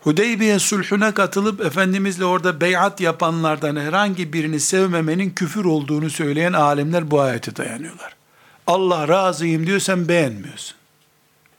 [0.01, 7.21] Hudeybiye sulhuna katılıp Efendimizle orada beyat yapanlardan herhangi birini sevmemenin küfür olduğunu söyleyen alimler bu
[7.21, 8.22] ayete dayanıyorlar.
[8.68, 10.78] Allah razıyım diyor sen beğenmiyorsun.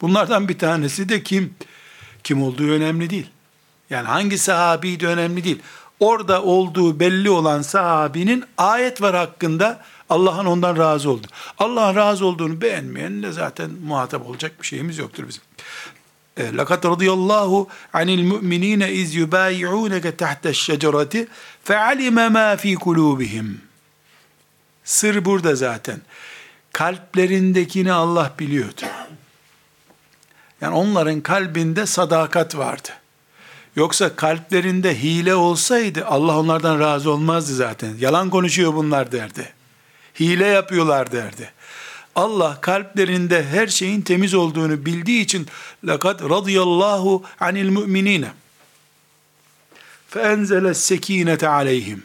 [0.00, 1.54] Bunlardan bir tanesi de kim?
[2.24, 3.26] Kim olduğu önemli değil.
[3.90, 5.59] Yani hangi sahabi de önemli değil.
[6.00, 11.26] Orada olduğu belli olan sahabinin ayet var hakkında Allah'ın ondan razı oldu.
[11.59, 15.42] Allah'ın razı olduğunu beğenmeyenle zaten muhatap olacak bir şeyimiz yoktur bizim.
[16.38, 21.26] لَقَدْ رَضِيَ اللّٰهُ عَنِ الْمُؤْمِنِينَ اِذْ يُبَايِعُونَكَ تَحْتَ الشَّجَرَةِ
[21.68, 23.46] فَعَلِمَ مَا ف۪ي قُلُوبِهِمْ
[24.85, 26.00] Sır burada zaten.
[26.73, 28.81] kalplerindekini Allah biliyordu.
[30.62, 32.89] Yani onların kalbinde sadakat vardı.
[33.75, 37.95] Yoksa kalplerinde hile olsaydı Allah onlardan razı olmazdı zaten.
[37.99, 39.53] Yalan konuşuyor bunlar derdi.
[40.19, 41.51] Hile yapıyorlar derdi.
[42.15, 45.47] Allah kalplerinde her şeyin temiz olduğunu bildiği için
[45.83, 48.31] lakat radıyallahu anil müminine
[50.09, 52.03] fe enzele sekinete aleyhim.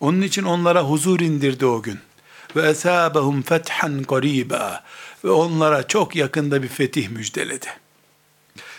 [0.00, 2.11] Onun için onlara huzur indirdi o gün.''
[2.56, 4.84] Ve esâbehum fethan qariba
[5.24, 7.66] ve onlara çok yakında bir fetih müjdeledi.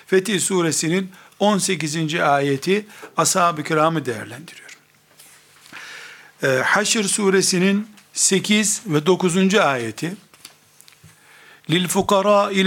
[0.07, 2.15] Fetih suresinin 18.
[2.15, 2.85] ayeti
[3.17, 4.77] ashab-ı kiramı değerlendiriyor.
[6.43, 9.55] Ee, Haşr suresinin 8 ve 9.
[9.55, 10.15] ayeti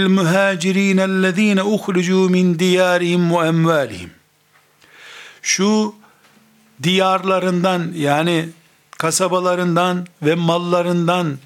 [0.07, 4.11] muhacirin ellezine uhricu min diyarihim ve emvalihim
[5.41, 5.95] şu
[6.83, 8.49] diyarlarından yani
[8.97, 11.37] kasabalarından ve mallarından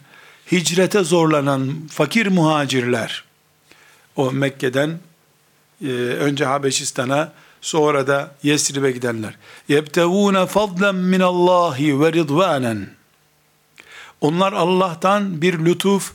[0.52, 3.24] hicrete zorlanan fakir muhacirler
[4.16, 5.00] o Mekke'den
[5.86, 9.36] e, önce Habeşistan'a sonra da Yesrib'e gidenler
[10.48, 12.90] fadlen min Allahi ve ridvanen
[14.22, 16.14] onlar Allah'tan bir lütuf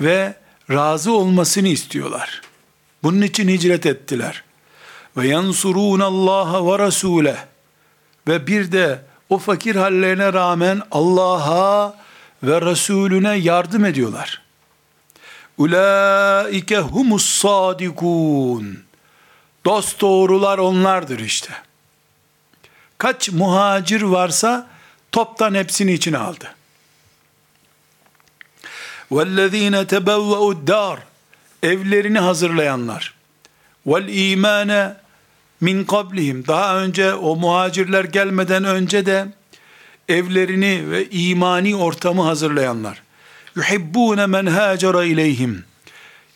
[0.00, 0.34] ve
[0.70, 2.42] razı olmasını istiyorlar.
[3.02, 4.44] Bunun için hicret ettiler.
[5.16, 7.36] Ve yansurun Allah ve Rasule
[8.28, 11.95] ve bir de o fakir hallerine rağmen Allah'a
[12.43, 14.41] ve Resulüne yardım ediyorlar.
[15.57, 18.83] Ulaike humus sadikun.
[19.65, 21.53] Dost doğrular onlardır işte.
[22.97, 24.67] Kaç muhacir varsa
[25.11, 26.55] toptan hepsini içine aldı.
[29.11, 30.97] وَالَّذ۪ينَ تَبَوَّعُ الدَّارِ
[31.63, 33.13] Evlerini hazırlayanlar.
[33.87, 34.95] وَالْا۪يمَانَ
[35.64, 39.26] min kablihim daha önce o muhacirler gelmeden önce de
[40.08, 43.02] evlerini ve imani ortamı hazırlayanlar.
[43.56, 45.64] Yuhibbune men hacera ileyhim.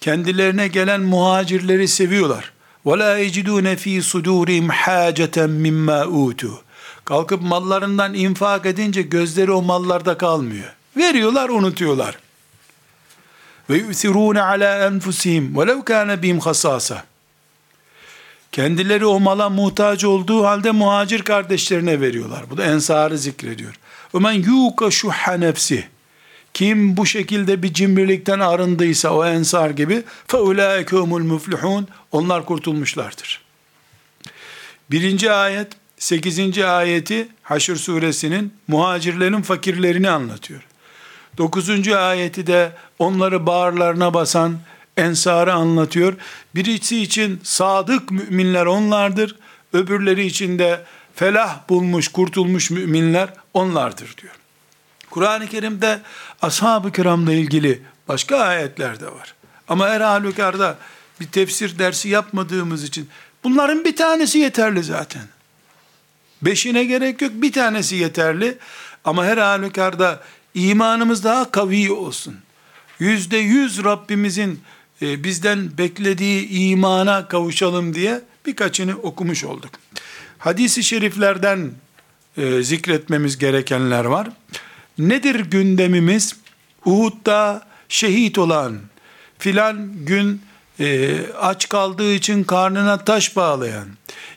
[0.01, 2.53] Kendilerine gelen muhacirleri seviyorlar.
[2.87, 6.63] Ve la yecidune fi sudurihim haceten mimma utu.
[7.05, 10.75] Kalkıp mallarından infak edince gözleri o mallarda kalmıyor.
[10.97, 12.19] Veriyorlar, unutuyorlar
[13.71, 17.05] ve yu'sirûne alâ enfusihim velev kâne bihim hasâsa.
[18.59, 22.51] Kendileri o mala muhtaç olduğu halde muhacir kardeşlerine veriyorlar.
[22.51, 23.75] Bu da ensarı zikrediyor.
[24.15, 25.89] Ömen yuka şuhha nefsi.
[26.55, 31.89] Kim bu şekilde bir cimrilikten arındıysa o ensar gibi feulaike humul muflihun.
[32.13, 33.41] Onlar kurtulmuşlardır.
[34.91, 36.59] Birinci ayet 8.
[36.59, 40.63] ayeti Haşr suresinin muhacirlerin fakirlerini anlatıyor.
[41.39, 41.89] 9.
[41.89, 44.59] ayeti de onları bağırlarına basan
[44.99, 46.15] ensarı anlatıyor.
[46.55, 49.37] Birisi için sadık müminler onlardır.
[49.73, 50.85] Öbürleri için de
[51.15, 54.35] felah bulmuş, kurtulmuş müminler onlardır diyor.
[55.11, 56.01] Kur'an-ı Kerim'de
[56.43, 59.35] ashab-ı kiramla ilgili başka ayetler de var.
[59.69, 60.79] Ama her halükarda
[61.21, 63.09] bir tefsir dersi yapmadığımız için
[63.45, 65.23] bunların bir tanesi yeterli zaten.
[66.43, 67.33] Beşine gerek yok.
[67.35, 68.59] Bir tanesi yeterli.
[69.05, 70.21] Ama her halükarda
[70.55, 72.37] imanımız daha kavi olsun.
[72.99, 74.61] Yüzde yüz Rabbimizin
[75.03, 79.71] e, bizden beklediği imana kavuşalım diye birkaçını okumuş olduk.
[80.39, 81.71] Hadisi şeriflerden
[82.37, 84.29] e, zikretmemiz gerekenler var.
[84.99, 86.37] Nedir gündemimiz?
[86.85, 88.79] Uhud'da şehit olan,
[89.39, 90.43] filan gün
[90.81, 93.89] e, aç kaldığı için karnına taş bağlayan,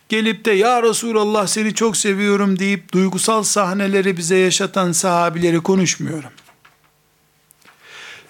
[0.10, 6.32] gelip de ya Resulallah seni çok seviyorum deyip duygusal sahneleri bize yaşatan sahabileri konuşmuyorum.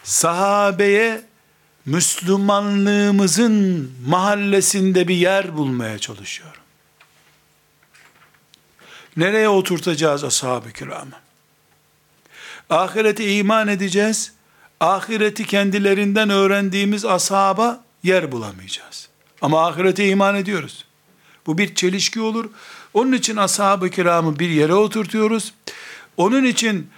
[0.03, 1.21] Sahabeye
[1.85, 6.61] Müslümanlığımızın mahallesinde bir yer bulmaya çalışıyorum.
[9.17, 11.11] Nereye oturtacağız ashab-ı kiramı?
[12.69, 14.33] Ahirete iman edeceğiz.
[14.79, 19.09] Ahireti kendilerinden öğrendiğimiz ashaba yer bulamayacağız.
[19.41, 20.85] Ama ahirete iman ediyoruz.
[21.45, 22.49] Bu bir çelişki olur.
[22.93, 25.53] Onun için ashab-ı kiramı bir yere oturtuyoruz.
[26.17, 26.89] Onun için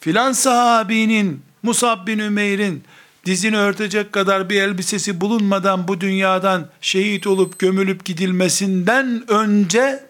[0.00, 2.84] filan sahabinin, Musab bin Ümeyr'in
[3.24, 10.04] dizini örtecek kadar bir elbisesi bulunmadan bu dünyadan şehit olup gömülüp gidilmesinden önce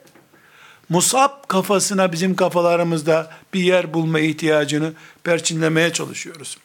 [0.88, 4.92] Musab kafasına bizim kafalarımızda bir yer bulma ihtiyacını
[5.24, 6.58] perçinlemeye çalışıyoruz.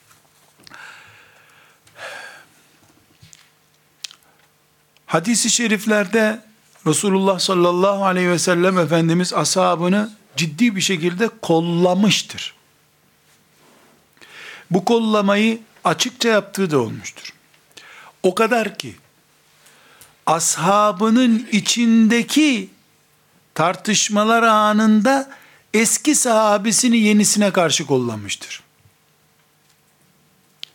[5.06, 6.42] Hadis-i şeriflerde
[6.88, 12.54] Resulullah sallallahu aleyhi ve sellem Efendimiz ashabını ciddi bir şekilde kollamıştır.
[14.72, 17.34] Bu kollamayı açıkça yaptığı da olmuştur.
[18.24, 18.96] O kadar ki
[20.26, 22.70] ashabının içindeki
[23.54, 25.30] tartışmalar anında
[25.74, 28.63] eski sahabesini yenisine karşı kollamıştır.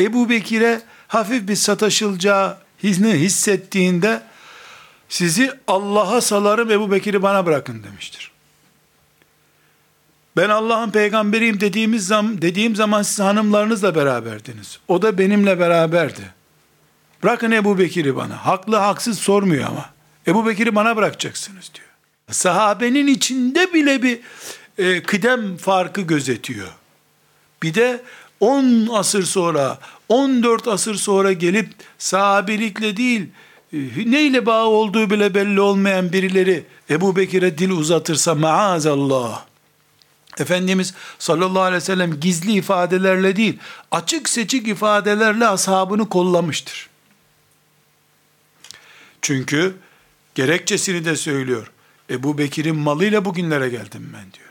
[0.01, 4.23] Ebu Bekir'e hafif bir sataşılacağı hissettiğinde
[5.09, 8.34] sizi Allah'a salarım Ebu Bekir'i bana bırakın demiştir.
[10.37, 14.79] Ben Allah'ın peygamberiyim dediğimiz zaman, dediğim zaman siz hanımlarınızla beraberdiniz.
[14.89, 16.35] O da benimle beraberdi.
[17.23, 18.47] Bırakın Ebu Bekir'i bana.
[18.47, 19.91] Haklı haksız sormuyor ama.
[20.27, 21.89] Ebu Bekir'i bana bırakacaksınız diyor.
[22.31, 24.21] Sahabenin içinde bile bir
[24.79, 26.69] e, kıdem farkı gözetiyor.
[27.63, 28.01] Bir de
[28.41, 31.69] 10 asır sonra, 14 asır sonra gelip
[31.99, 33.27] sahabelikle değil,
[33.73, 33.79] e,
[34.11, 39.45] neyle bağ olduğu bile belli olmayan birileri Ebu Bekir'e dil uzatırsa maazallah.
[40.39, 43.59] Efendimiz sallallahu aleyhi ve sellem gizli ifadelerle değil,
[43.91, 46.89] açık seçik ifadelerle ashabını kollamıştır.
[49.23, 49.77] Çünkü
[50.35, 51.71] gerekçesini de söylüyor.
[52.11, 54.49] Ebu Bekir'in malıyla bugünlere geldim ben diyor.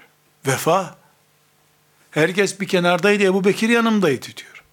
[0.48, 0.96] Vefa.
[2.12, 4.64] Herkes bir kenardaydı, Ebu Bekir yanımdaydı diyor.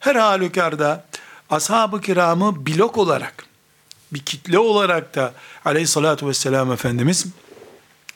[0.00, 1.04] Her halükarda
[1.50, 3.46] ashab-ı kiramı blok olarak,
[4.12, 5.34] bir kitle olarak da
[5.64, 7.26] aleyhissalatü vesselam Efendimiz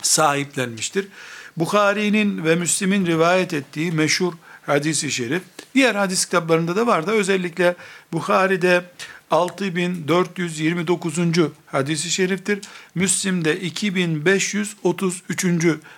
[0.03, 1.09] sahiplenmiştir.
[1.57, 4.33] Bukhari'nin ve Müslim'in rivayet ettiği meşhur
[4.67, 5.43] hadisi şerif,
[5.75, 7.75] diğer hadis kitaplarında da var da özellikle
[8.12, 8.85] Bukhari'de
[9.31, 11.19] 6429.
[11.67, 12.61] hadisi şeriftir.
[12.95, 15.45] Müslim'de 2533.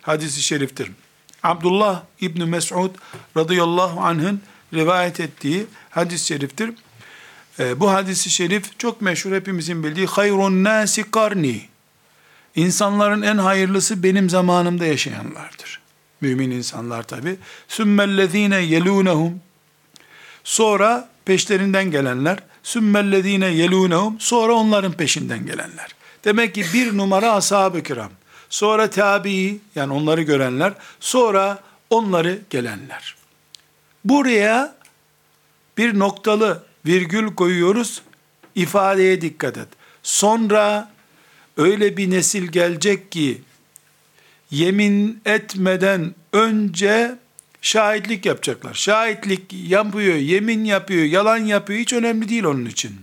[0.03, 0.91] hadisi şeriftir.
[1.43, 2.91] Abdullah İbni Mes'ud
[3.37, 4.41] radıyallahu anh'ın
[4.75, 6.71] rivayet ettiği hadis-i şeriftir.
[7.59, 11.74] E, bu hadisi şerif çok meşhur hepimizin bildiği hayrun nasi karni.
[12.57, 15.81] İnsanların en hayırlısı benim zamanımda yaşayanlardır.
[16.21, 17.37] Mümin insanlar tabi.
[17.69, 19.41] Sümmellezine yelunehum.
[20.45, 22.39] Sonra peşlerinden gelenler.
[22.63, 24.17] Sümmellezine yelunehum.
[24.21, 25.89] Sonra onların peşinden gelenler.
[26.25, 28.11] Demek ki bir numara ashab-ı kiram.
[28.51, 30.73] Sonra tabi yani onları görenler.
[31.01, 31.59] Sonra
[31.91, 33.17] onları gelenler.
[34.05, 34.75] Buraya
[35.79, 38.03] bir noktalı virgül koyuyoruz.
[38.55, 39.69] İfadeye dikkat et.
[40.03, 40.94] Sonra
[41.57, 43.43] öyle bir nesil gelecek ki
[44.51, 47.19] yemin etmeden önce
[47.63, 48.75] şahitlik yapacaklar.
[48.75, 53.01] Şahitlik yapıyor, yemin yapıyor, yalan yapıyor hiç önemli değil onun için.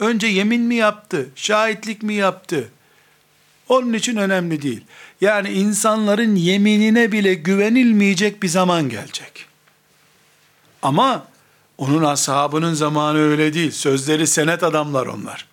[0.00, 2.68] Önce yemin mi yaptı, şahitlik mi yaptı?
[3.68, 4.84] Onun için önemli değil.
[5.20, 9.46] Yani insanların yeminine bile güvenilmeyecek bir zaman gelecek.
[10.82, 11.26] Ama
[11.78, 13.70] onun ashabının zamanı öyle değil.
[13.70, 15.46] Sözleri senet adamlar onlar.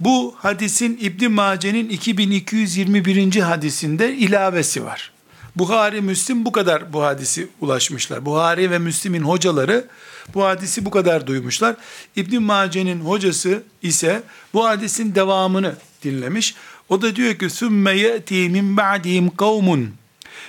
[0.00, 3.40] Bu hadisin İbn Mace'nin 2221.
[3.40, 5.12] hadisinde ilavesi var.
[5.56, 8.26] Buhari, Müslim bu kadar bu hadisi ulaşmışlar.
[8.26, 9.88] Buhari ve Müslim'in hocaları
[10.34, 11.76] bu hadisi bu kadar duymuşlar.
[12.16, 14.22] İbn Mace'nin hocası ise
[14.54, 15.74] bu hadisin devamını
[16.04, 16.54] dinlemiş.
[16.88, 19.90] O da diyor ki sümme yeti min ba'dihim kavmun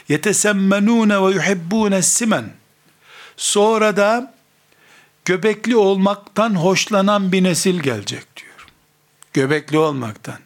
[0.10, 2.46] yetesemmenune ve yuhibbune simen.
[3.38, 4.34] Sonra da
[5.26, 8.31] göbekli olmaktan hoşlanan bir nesil gelecek.
[9.34, 10.38] Göbekli olmaktan.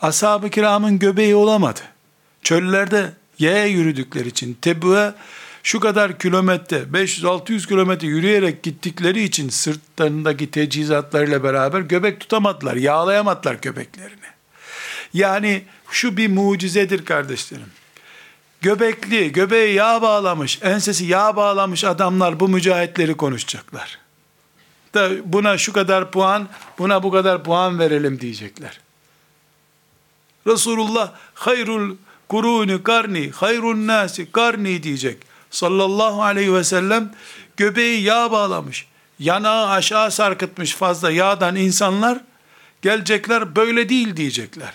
[0.00, 1.80] ashab-ı kiramın göbeği olamadı.
[2.42, 5.14] Çöllerde yaya yürüdükleri için Tebü'ye
[5.62, 12.76] şu kadar kilometre 500-600 kilometre yürüyerek gittikleri için sırtlarındaki tecihizatlarıyla beraber göbek tutamadılar.
[12.76, 14.28] Yağlayamadılar göbeklerini.
[15.14, 17.70] Yani şu bir mucizedir kardeşlerim.
[18.60, 23.98] Göbekli, göbeği yağ bağlamış, ensesi yağ bağlamış adamlar bu mücahitleri konuşacaklar.
[24.98, 28.80] Da buna şu kadar puan, buna bu kadar puan verelim diyecekler.
[30.46, 31.96] Resulullah hayrul
[32.28, 35.18] kuruni karni, hayrun nasi karni diyecek.
[35.50, 37.12] Sallallahu aleyhi ve sellem
[37.56, 38.86] göbeği yağ bağlamış.
[39.18, 42.20] Yanağı aşağı sarkıtmış fazla yağdan insanlar
[42.82, 44.72] gelecekler böyle değil diyecekler.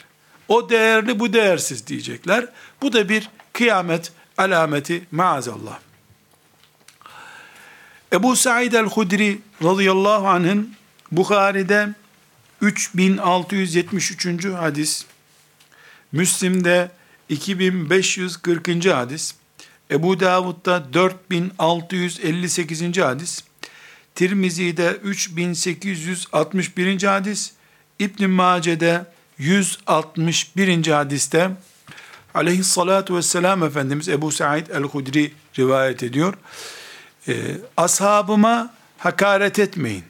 [0.47, 2.47] O değerli bu değersiz diyecekler.
[2.82, 5.80] Bu da bir kıyamet alameti maazallah.
[8.14, 10.74] Ebu Said el-Hudri radıyallahu anh'ın
[11.11, 11.89] Bukhari'de
[12.61, 14.45] 3673.
[14.45, 15.05] hadis,
[16.11, 16.91] Müslim'de
[17.30, 18.86] 2540.
[18.86, 19.36] hadis,
[19.91, 22.97] Ebu Davud'da 4658.
[22.97, 23.43] hadis,
[24.16, 27.03] Tirmizi'de 3861.
[27.03, 27.51] hadis,
[27.99, 29.05] İbn Mace'de
[29.38, 30.88] 161.
[30.88, 31.51] hadiste
[32.34, 36.34] aleyhissalatu vesselam Efendimiz Ebu Said el-Hudri rivayet ediyor.
[37.28, 40.03] Ee, ashabıma hakaret etmeyin.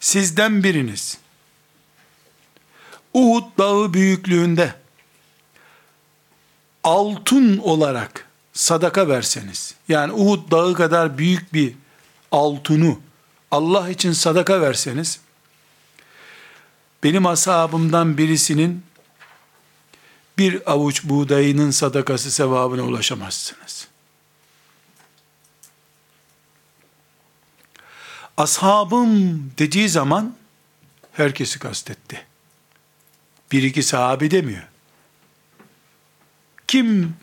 [0.00, 1.18] Sizden biriniz
[3.14, 4.74] Uhud dağı büyüklüğünde
[6.84, 11.74] altın olarak sadaka verseniz, yani Uhud dağı kadar büyük bir
[12.32, 12.96] altını
[13.50, 15.20] Allah için sadaka verseniz,
[17.02, 18.82] benim ashabımdan birisinin
[20.38, 23.87] bir avuç buğdayının sadakası sevabına ulaşamazsınız.
[28.38, 30.34] Ashabım dediği zaman
[31.12, 32.26] herkesi kastetti.
[33.52, 34.62] Bir iki sahabi demiyor.
[36.66, 37.14] Kim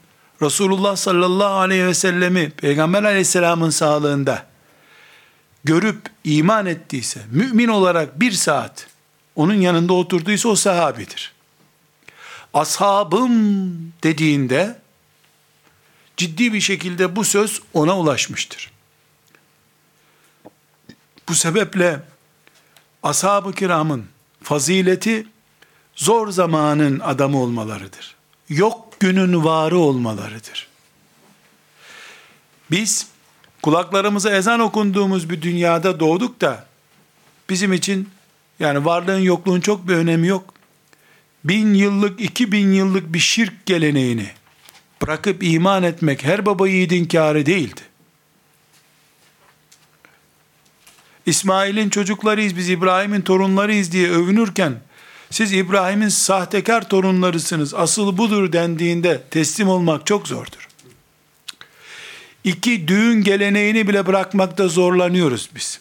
[0.42, 4.46] Resulullah sallallahu aleyhi ve sellemi Peygamber aleyhisselamın sağlığında
[5.64, 8.88] görüp iman ettiyse, mümin olarak bir saat
[9.36, 11.34] onun yanında oturduysa o sahabidir.
[12.54, 13.32] Ashabım
[14.04, 14.80] dediğinde
[16.18, 18.75] ciddi bir şekilde bu söz ona ulaşmıştır.
[21.30, 22.00] Bu sebeple
[23.04, 24.06] ashab-ı kiramın
[24.44, 25.28] fazileti
[25.96, 28.16] zor zamanın adamı olmalarıdır.
[28.50, 30.68] Yok günün varı olmalarıdır.
[32.72, 33.08] Biz
[33.62, 36.66] kulaklarımıza ezan okunduğumuz bir dünyada doğduk da
[37.50, 38.10] bizim için
[38.60, 40.54] yani varlığın yokluğun çok bir önemi yok.
[41.44, 44.28] Bin yıllık, iki bin yıllık bir şirk geleneğini
[45.02, 47.82] bırakıp iman etmek her baba yiğidin kârı değildi.
[51.26, 54.76] İsmail'in çocuklarıyız, biz İbrahim'in torunlarıyız diye övünürken,
[55.30, 60.68] siz İbrahim'in sahtekar torunlarısınız, asıl budur dendiğinde teslim olmak çok zordur.
[62.44, 65.80] İki düğün geleneğini bile bırakmakta zorlanıyoruz biz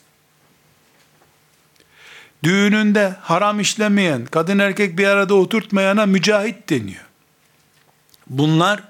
[2.44, 7.04] düğününde haram işlemeyen, kadın erkek bir arada oturtmayana mücahit deniyor.
[8.26, 8.82] Bunlar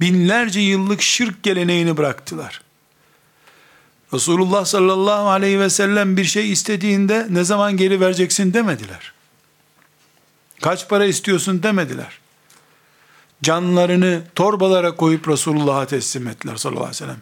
[0.00, 2.62] binlerce yıllık şirk geleneğini bıraktılar.
[4.14, 9.12] Resulullah sallallahu aleyhi ve sellem bir şey istediğinde ne zaman geri vereceksin demediler.
[10.62, 12.18] Kaç para istiyorsun demediler.
[13.42, 17.20] Canlarını torbalara koyup Resulullah'a teslim ettiler sallallahu aleyhi ve sellem.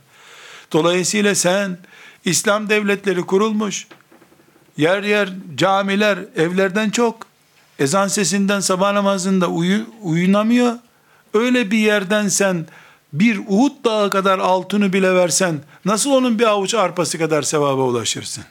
[0.73, 1.79] Dolayısıyla sen
[2.25, 3.87] İslam devletleri kurulmuş,
[4.77, 7.27] Yer yer camiler evlerden çok.
[7.79, 10.75] Ezan sesinden sabah namazında uyu, uyunamıyor.
[11.35, 12.67] Öyle bir yerden sen
[13.15, 18.45] bir Uhud dağı kadar altını bile versen nasıl onun bir avuç arpası kadar sevaba ulaşırsın?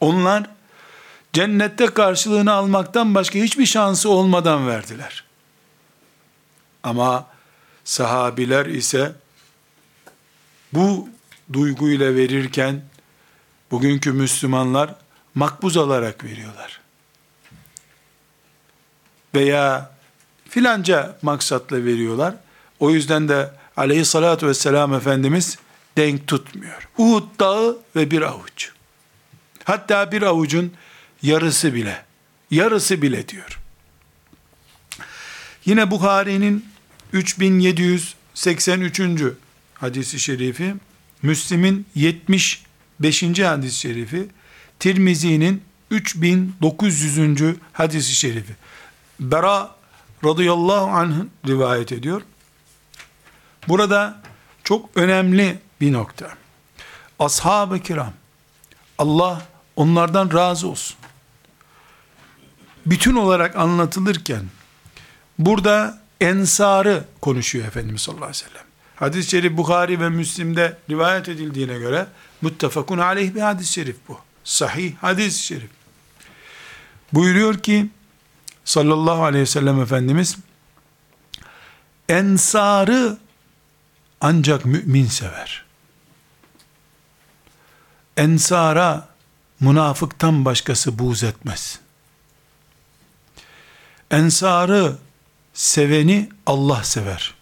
[0.00, 0.50] Onlar
[1.32, 5.24] cennette karşılığını almaktan başka hiçbir şansı olmadan verdiler.
[6.82, 7.26] Ama
[7.84, 9.12] sahabiler ise
[10.72, 11.08] bu
[11.52, 12.82] duyguyla verirken
[13.70, 14.94] Bugünkü Müslümanlar
[15.34, 16.80] makbuz alarak veriyorlar.
[19.34, 19.95] Veya
[20.48, 22.34] filanca maksatla veriyorlar.
[22.80, 25.58] O yüzden de aleyhissalatü vesselam Efendimiz
[25.96, 26.88] denk tutmuyor.
[26.98, 28.70] Uhud dağı ve bir avuç.
[29.64, 30.72] Hatta bir avucun
[31.22, 32.04] yarısı bile.
[32.50, 33.58] Yarısı bile diyor.
[35.64, 36.64] Yine Bukhari'nin
[37.12, 39.00] 3783.
[39.74, 40.74] hadisi şerifi,
[41.22, 42.62] Müslim'in 70
[43.00, 43.22] 5.
[43.22, 44.26] hadis-i şerifi,
[44.78, 47.56] Tirmizi'nin 3900.
[47.72, 48.52] hadis-i şerifi.
[49.20, 49.76] Bera
[50.24, 51.14] radıyallahu anh
[51.46, 52.22] rivayet ediyor.
[53.68, 54.22] Burada
[54.64, 56.30] çok önemli bir nokta.
[57.18, 58.12] Ashab-ı kiram,
[58.98, 59.42] Allah
[59.76, 60.96] onlardan razı olsun.
[62.86, 64.44] bütün olarak anlatılırken
[65.38, 68.66] burada ensarı konuşuyor Efendimiz sallallahu aleyhi ve sellem.
[68.96, 72.06] Hadis-i şerif Bukhari ve Müslim'de rivayet edildiğine göre
[72.42, 74.18] muttefakun aleyh bir hadis-i şerif bu.
[74.44, 75.70] Sahih hadis-i şerif.
[77.12, 77.86] Buyuruyor ki
[78.66, 80.36] sallallahu aleyhi ve sellem Efendimiz
[82.08, 83.18] ensarı
[84.20, 85.64] ancak mümin sever.
[88.16, 89.08] Ensara
[89.60, 91.80] münafıktan başkası buğz etmez.
[94.10, 94.96] Ensarı
[95.54, 97.34] seveni Allah sever.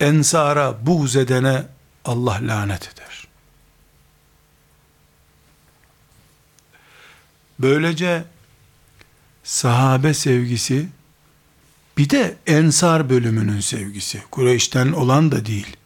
[0.00, 1.66] Ensara buğz edene
[2.04, 3.26] Allah lanet eder.
[7.58, 8.24] Böylece
[9.48, 10.88] sahabe sevgisi
[11.98, 14.22] bir de ensar bölümünün sevgisi.
[14.30, 15.76] Kureyş'ten olan da değil.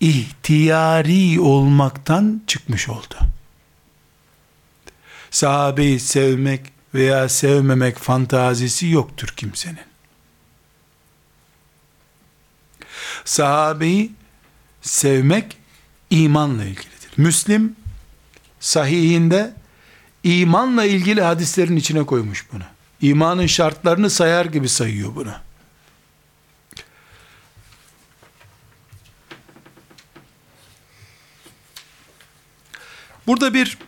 [0.00, 3.14] İhtiyari olmaktan çıkmış oldu.
[5.30, 6.60] Sahabeyi sevmek
[6.94, 9.90] veya sevmemek fantazisi yoktur kimsenin.
[13.24, 14.12] Sahabeyi
[14.82, 15.56] sevmek
[16.10, 17.10] imanla ilgilidir.
[17.16, 17.76] Müslim
[18.60, 19.59] sahihinde
[20.24, 22.62] imanla ilgili hadislerin içine koymuş bunu.
[23.00, 25.32] İmanın şartlarını sayar gibi sayıyor bunu.
[33.26, 33.78] Burada bir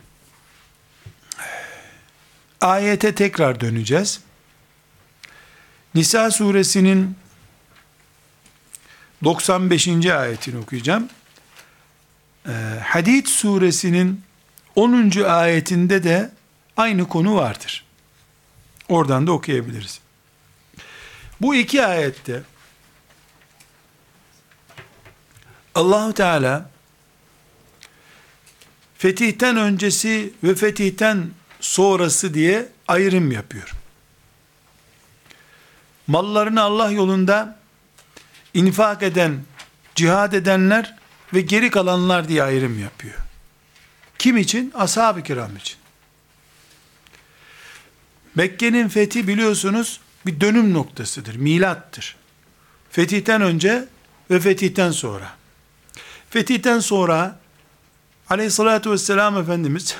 [2.61, 4.19] ayete tekrar döneceğiz.
[5.95, 7.15] Nisa suresinin
[9.23, 9.87] 95.
[10.05, 11.09] ayetini okuyacağım.
[12.47, 12.51] Ee,
[12.83, 14.21] Hadid suresinin
[14.75, 15.23] 10.
[15.23, 16.31] ayetinde de
[16.77, 17.85] aynı konu vardır.
[18.89, 19.99] Oradan da okuyabiliriz.
[21.41, 22.43] Bu iki ayette
[25.75, 26.69] Allahu Teala
[28.97, 33.71] fetihten öncesi ve fetihten sonrası diye ayrım yapıyor.
[36.07, 37.59] Mallarını Allah yolunda
[38.53, 39.43] infak eden,
[39.95, 40.95] cihad edenler
[41.33, 43.22] ve geri kalanlar diye ayrım yapıyor.
[44.23, 44.71] Kim için?
[44.75, 45.77] Ashab-ı kiram için.
[48.35, 52.15] Mekke'nin fethi biliyorsunuz bir dönüm noktasıdır, milattır.
[52.91, 53.85] Fetihten önce
[54.29, 55.35] ve fetihten sonra.
[56.29, 57.39] Fetihten sonra
[58.29, 59.95] aleyhissalatü vesselam Efendimiz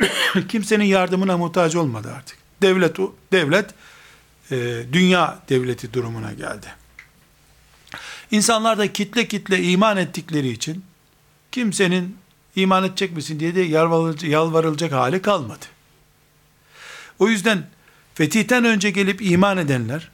[0.48, 2.38] kimsenin yardımına muhtaç olmadı artık.
[2.62, 2.96] Devlet
[3.32, 3.70] devlet
[4.50, 6.66] e, dünya devleti durumuna geldi.
[8.30, 10.84] İnsanlar da kitle kitle iman ettikleri için
[11.52, 12.23] kimsenin
[12.56, 15.64] iman edecek misin diye de yalvarılacak, yalvarılacak hali kalmadı.
[17.18, 17.66] O yüzden
[18.14, 20.10] fetihten önce gelip iman edenler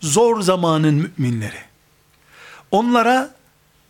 [0.00, 1.62] zor zamanın müminleri.
[2.70, 3.34] Onlara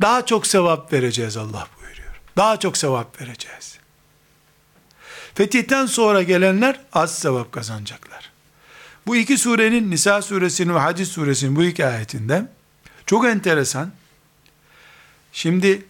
[0.01, 2.21] daha çok sevap vereceğiz Allah buyuruyor.
[2.37, 3.79] Daha çok sevap vereceğiz.
[5.35, 8.31] Fetihten sonra gelenler az sevap kazanacaklar.
[9.07, 12.47] Bu iki surenin Nisa suresinin ve Hadis suresinin bu iki ayetinde
[13.07, 13.93] çok enteresan.
[15.33, 15.85] Şimdi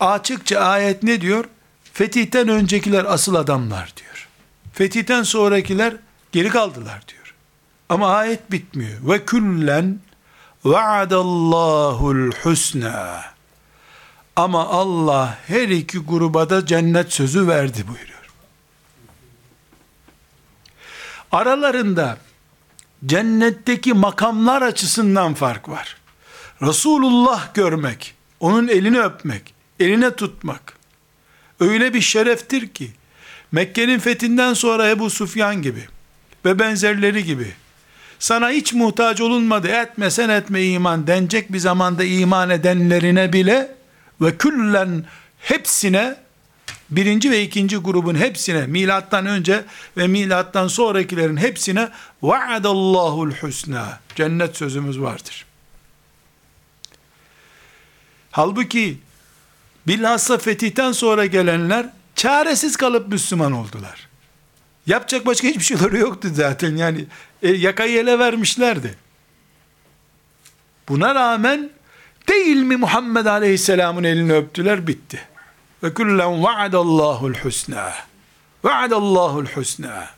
[0.00, 1.44] açıkça ayet ne diyor?
[1.92, 4.28] Fetihten öncekiler asıl adamlar diyor.
[4.72, 5.94] Fetihten sonrakiler
[6.32, 7.34] geri kaldılar diyor.
[7.88, 8.98] Ama ayet bitmiyor.
[9.02, 10.00] Ve küllen
[10.64, 13.24] vaadallahu'l husna.
[14.36, 18.14] Ama Allah her iki gruba da cennet sözü verdi buyuruyor.
[21.32, 22.18] Aralarında
[23.06, 25.96] cennetteki makamlar açısından fark var.
[26.62, 30.78] Resulullah görmek, onun elini öpmek, eline tutmak
[31.60, 32.90] öyle bir şereftir ki
[33.52, 35.88] Mekke'nin fethinden sonra Ebu Sufyan gibi
[36.44, 37.52] ve benzerleri gibi
[38.18, 43.74] sana hiç muhtaç olunmadı etmesen etme iman denecek bir zamanda iman edenlerine bile
[44.20, 45.04] ve küllen
[45.38, 46.16] hepsine
[46.90, 49.64] birinci ve ikinci grubun hepsine milattan önce
[49.96, 51.88] ve milattan sonrakilerin hepsine
[52.22, 55.44] vaadallahu'l husna cennet sözümüz vardır.
[58.30, 58.98] Halbuki
[59.86, 64.08] bilhassa fetihten sonra gelenler çaresiz kalıp Müslüman oldular.
[64.86, 66.76] Yapacak başka hiçbir şeyleri yoktu zaten.
[66.76, 67.04] Yani
[67.42, 68.94] e, yakayı ele vermişlerdi.
[70.88, 71.70] Buna rağmen
[72.28, 75.20] değil mi Muhammed Aleyhisselam'ın elini öptüler bitti.
[75.82, 77.92] Ve kullen vaadallahu'l husna.
[78.64, 80.10] Vaadallahu'l husna.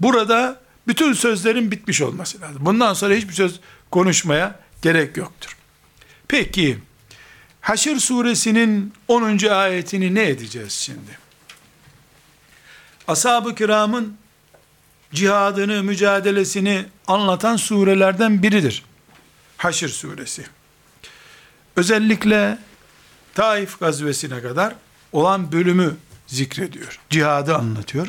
[0.00, 2.58] Burada bütün sözlerin bitmiş olması lazım.
[2.60, 3.60] Bundan sonra hiçbir söz
[3.90, 5.56] konuşmaya gerek yoktur.
[6.28, 6.78] Peki
[7.67, 9.47] Haşr suresinin 10.
[9.47, 11.17] ayetini ne edeceğiz şimdi?
[13.07, 14.17] Ashab-ı kiramın
[15.13, 18.83] cihadını, mücadelesini anlatan surelerden biridir.
[19.57, 20.45] Haşr suresi.
[21.75, 22.57] Özellikle
[23.33, 24.75] Taif gazvesine kadar
[25.11, 25.95] olan bölümü
[26.27, 26.99] zikrediyor.
[27.09, 28.07] Cihadı anlatıyor.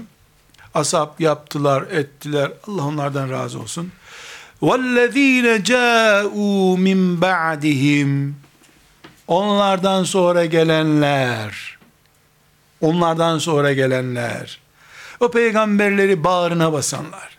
[0.75, 2.53] Asap yaptılar, ettiler.
[2.67, 3.93] Allah onlardan razı olsun.
[4.63, 8.33] وَالَّذ۪ينَ جَاءُوا مِنْ بَعْدِهِمْ
[9.29, 11.79] Onlardan sonra gelenler,
[12.81, 14.61] onlardan sonra gelenler,
[15.21, 17.39] o peygamberleri bağrına basanlar,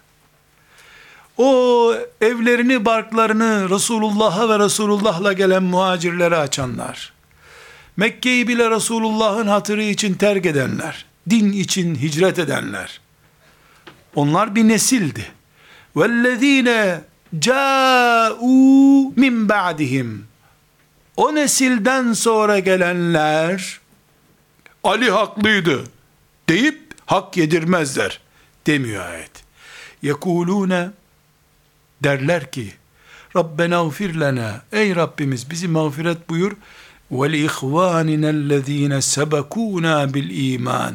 [1.37, 7.13] o evlerini, barklarını Resulullah'a ve Resulullah'la gelen muhacirlere açanlar,
[7.97, 13.01] Mekke'yi bile Resulullah'ın hatırı için terk edenler, din için hicret edenler,
[14.15, 15.25] onlar bir nesildi.
[15.95, 16.99] وَالَّذ۪ينَ
[17.39, 20.17] جَاءُوا مِنْ بَعْدِهِمْ
[21.20, 23.80] o nesilden sonra gelenler,
[24.84, 25.84] Ali haklıydı
[26.48, 28.20] deyip hak yedirmezler
[28.66, 29.30] demiyor ayet.
[30.02, 30.90] Yekulune
[32.02, 32.72] derler ki
[33.36, 36.52] Rabbena ufir lena ey Rabbimiz bizi mağfiret buyur.
[37.10, 40.94] Ve li ihvaninellezine sebekuna bil iman.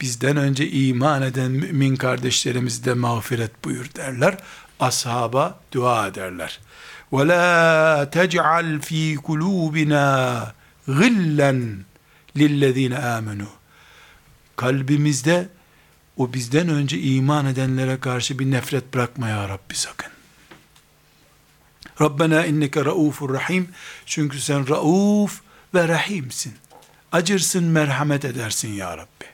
[0.00, 4.36] Bizden önce iman eden mümin kardeşlerimiz de mağfiret buyur derler.
[4.80, 6.60] Ashaba dua ederler
[7.12, 10.54] la tec'al fi kulubina
[10.86, 11.84] gillen
[12.36, 13.48] lillezine amenu
[14.56, 15.48] kalbimizde
[16.16, 20.10] o bizden önce iman edenlere karşı bir nefret bırakma ya Rabbi sakın.
[22.00, 23.68] Rabbena inneke raufur rahim.
[24.06, 25.40] Çünkü sen rauf
[25.74, 26.54] ve rahimsin.
[27.12, 29.24] Acırsın, merhamet edersin ya Rabbi.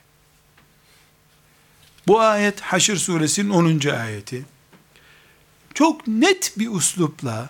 [2.07, 3.89] Bu ayet Haşr suresinin 10.
[3.89, 4.45] ayeti.
[5.73, 7.49] Çok net bir uslupla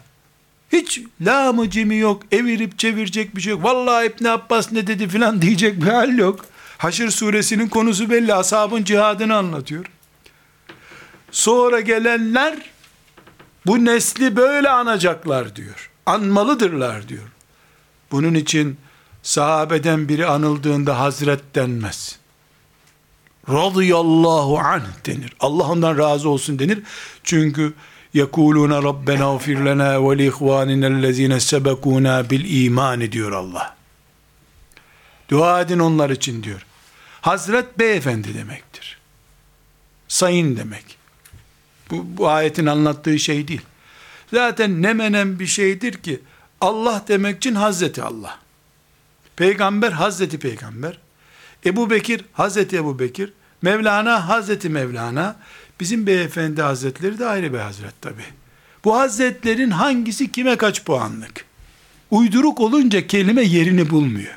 [0.71, 3.63] hiç lamı cimi yok, evirip çevirecek bir şey yok.
[3.63, 6.45] Vallahi İbn Abbas ne dedi filan diyecek bir hal yok.
[6.77, 8.33] Haşr suresinin konusu belli.
[8.33, 9.85] Ashabın cihadını anlatıyor.
[11.31, 12.55] Sonra gelenler
[13.65, 15.91] bu nesli böyle anacaklar diyor.
[16.05, 17.27] Anmalıdırlar diyor.
[18.11, 18.77] Bunun için
[19.23, 22.19] sahabeden biri anıldığında hazret denmez.
[23.49, 25.33] Radıyallahu anh denir.
[25.39, 26.79] Allah ondan razı olsun denir.
[27.23, 27.73] Çünkü
[28.15, 33.75] yekuluna rabbena ufir lena ve li ihvaninellezine sebekuna bil iman diyor Allah.
[35.29, 36.65] Dua edin onlar için diyor.
[37.21, 38.97] Hazret beyefendi demektir.
[40.07, 40.97] Sayın demek.
[41.91, 43.61] Bu, bu ayetin anlattığı şey değil.
[44.33, 46.19] Zaten ne menen bir şeydir ki
[46.61, 48.39] Allah demek için Hazreti Allah.
[49.35, 50.99] Peygamber Hazreti Peygamber.
[51.65, 53.33] Ebu Bekir Hazreti Ebu Bekir.
[53.61, 55.35] Mevlana Hazreti Mevlana.
[55.79, 58.21] Bizim beyefendi hazretleri de ayrı bir hazret tabi.
[58.85, 61.45] Bu hazretlerin hangisi kime kaç puanlık?
[62.11, 64.33] Uyduruk olunca kelime yerini bulmuyor.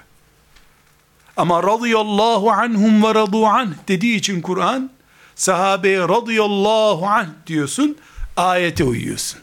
[1.37, 4.91] Ama radıyallahu anhum ve radu anh dediği için Kur'an
[5.35, 7.97] sahabeye radıyallahu anh diyorsun
[8.37, 9.41] ayete uyuyorsun.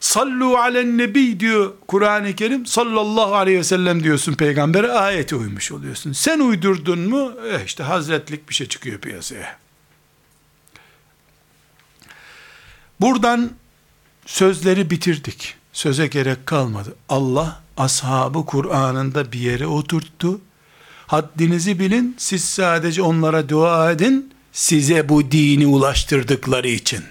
[0.00, 6.12] Sallu alen nebi diyor Kur'an-ı Kerim sallallahu aleyhi ve sellem diyorsun peygambere ayete uymuş oluyorsun.
[6.12, 9.58] Sen uydurdun mu eh işte hazretlik bir şey çıkıyor piyasaya.
[13.00, 13.50] Buradan
[14.26, 15.54] sözleri bitirdik.
[15.72, 16.96] Söze gerek kalmadı.
[17.08, 20.40] Allah ashabı Kur'an'ında bir yere oturttu.
[21.06, 27.04] Haddinizi bilin, siz sadece onlara dua edin, size bu dini ulaştırdıkları için.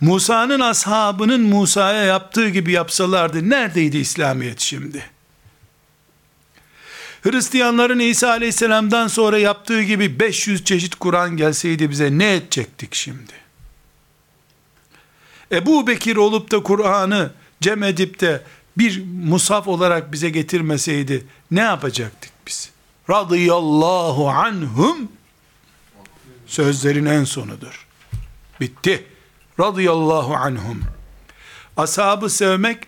[0.00, 5.04] Musa'nın ashabının Musa'ya yaptığı gibi yapsalardı, neredeydi İslamiyet şimdi?
[7.22, 13.47] Hristiyanların İsa aleyhisselamdan sonra yaptığı gibi 500 çeşit Kur'an gelseydi bize ne edecektik şimdi?
[15.52, 18.42] Ebu Bekir olup da Kur'an'ı cem edip de
[18.78, 22.70] bir musaf olarak bize getirmeseydi ne yapacaktık biz?
[23.10, 25.12] Radıyallahu anhum
[26.46, 27.86] sözlerin en sonudur.
[28.60, 29.04] Bitti.
[29.60, 30.82] Radıyallahu anhum.
[31.76, 32.78] Ashabı sevmek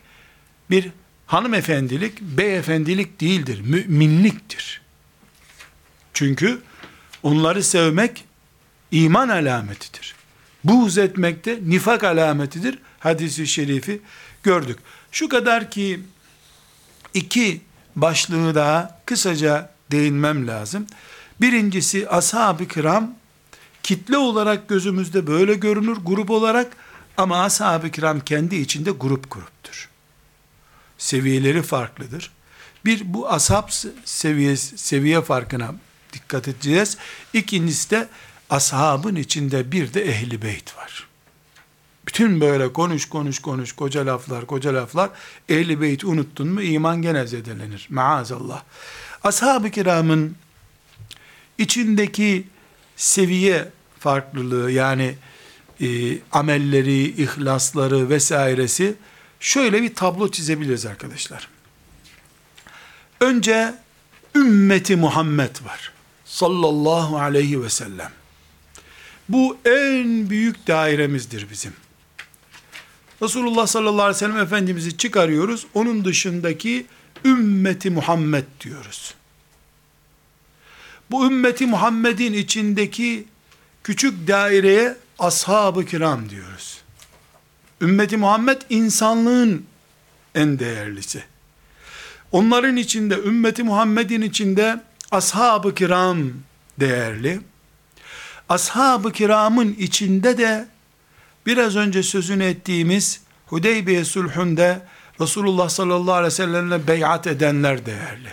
[0.70, 0.90] bir
[1.26, 3.60] hanımefendilik, beyefendilik değildir.
[3.60, 4.80] Müminliktir.
[6.14, 6.62] Çünkü
[7.22, 8.24] onları sevmek
[8.90, 10.14] iman alametidir.
[10.64, 12.78] Buğz etmek de nifak alametidir.
[12.98, 14.00] Hadisi şerifi
[14.42, 14.78] gördük.
[15.12, 16.00] Şu kadar ki
[17.14, 17.60] iki
[17.96, 20.86] başlığı daha kısaca değinmem lazım.
[21.40, 23.14] Birincisi ashab-ı kiram
[23.82, 26.76] kitle olarak gözümüzde böyle görünür grup olarak
[27.16, 29.88] ama ashab-ı kiram kendi içinde grup gruptur.
[30.98, 32.30] Seviyeleri farklıdır.
[32.84, 33.68] Bir bu ashab
[34.04, 35.74] seviye, seviye farkına
[36.12, 36.96] dikkat edeceğiz.
[37.32, 38.08] İkincisi de
[38.50, 41.06] ashabın içinde bir de ehli beyt var.
[42.06, 45.10] Bütün böyle konuş konuş konuş koca laflar koca laflar
[45.48, 47.86] ehli beyt unuttun mu iman gene zedelenir.
[47.90, 48.62] Maazallah.
[49.24, 50.36] Ashab-ı kiramın
[51.58, 52.46] içindeki
[52.96, 55.14] seviye farklılığı yani
[55.80, 58.94] e, amelleri, ihlasları vesairesi
[59.40, 61.48] şöyle bir tablo çizebiliriz arkadaşlar.
[63.20, 63.74] Önce
[64.34, 65.92] ümmeti Muhammed var
[66.24, 68.19] sallallahu aleyhi ve sellem.
[69.30, 71.72] Bu en büyük dairemizdir bizim.
[73.22, 75.66] Resulullah sallallahu aleyhi ve sellem Efendimiz'i çıkarıyoruz.
[75.74, 76.86] Onun dışındaki
[77.24, 79.14] ümmeti Muhammed diyoruz.
[81.10, 83.24] Bu ümmeti Muhammed'in içindeki
[83.84, 86.80] küçük daireye ashab-ı kiram diyoruz.
[87.80, 89.64] Ümmeti Muhammed insanlığın
[90.34, 91.22] en değerlisi.
[92.32, 96.32] Onların içinde, ümmeti Muhammed'in içinde ashab-ı kiram
[96.80, 97.40] değerli
[98.49, 100.67] Ashab-ı kiramın içinde de
[101.45, 104.81] biraz önce sözünü ettiğimiz Hudeybiye sulhünde
[105.21, 108.29] Resulullah sallallahu aleyhi ve sellemle beyat edenler değerli.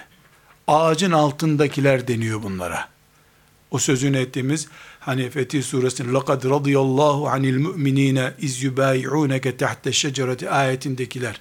[0.67, 2.89] Ağacın altındakiler deniyor bunlara.
[3.71, 4.69] O sözünü ettiğimiz
[5.01, 11.41] hani Fetih suresinin لَقَدْ رَضِيَ اللّٰهُ عَنِ الْمُؤْمِنِينَ اِذْ يُبَايِعُونَكَ تَحْتَ الشَّجَرَةِ ayetindekiler.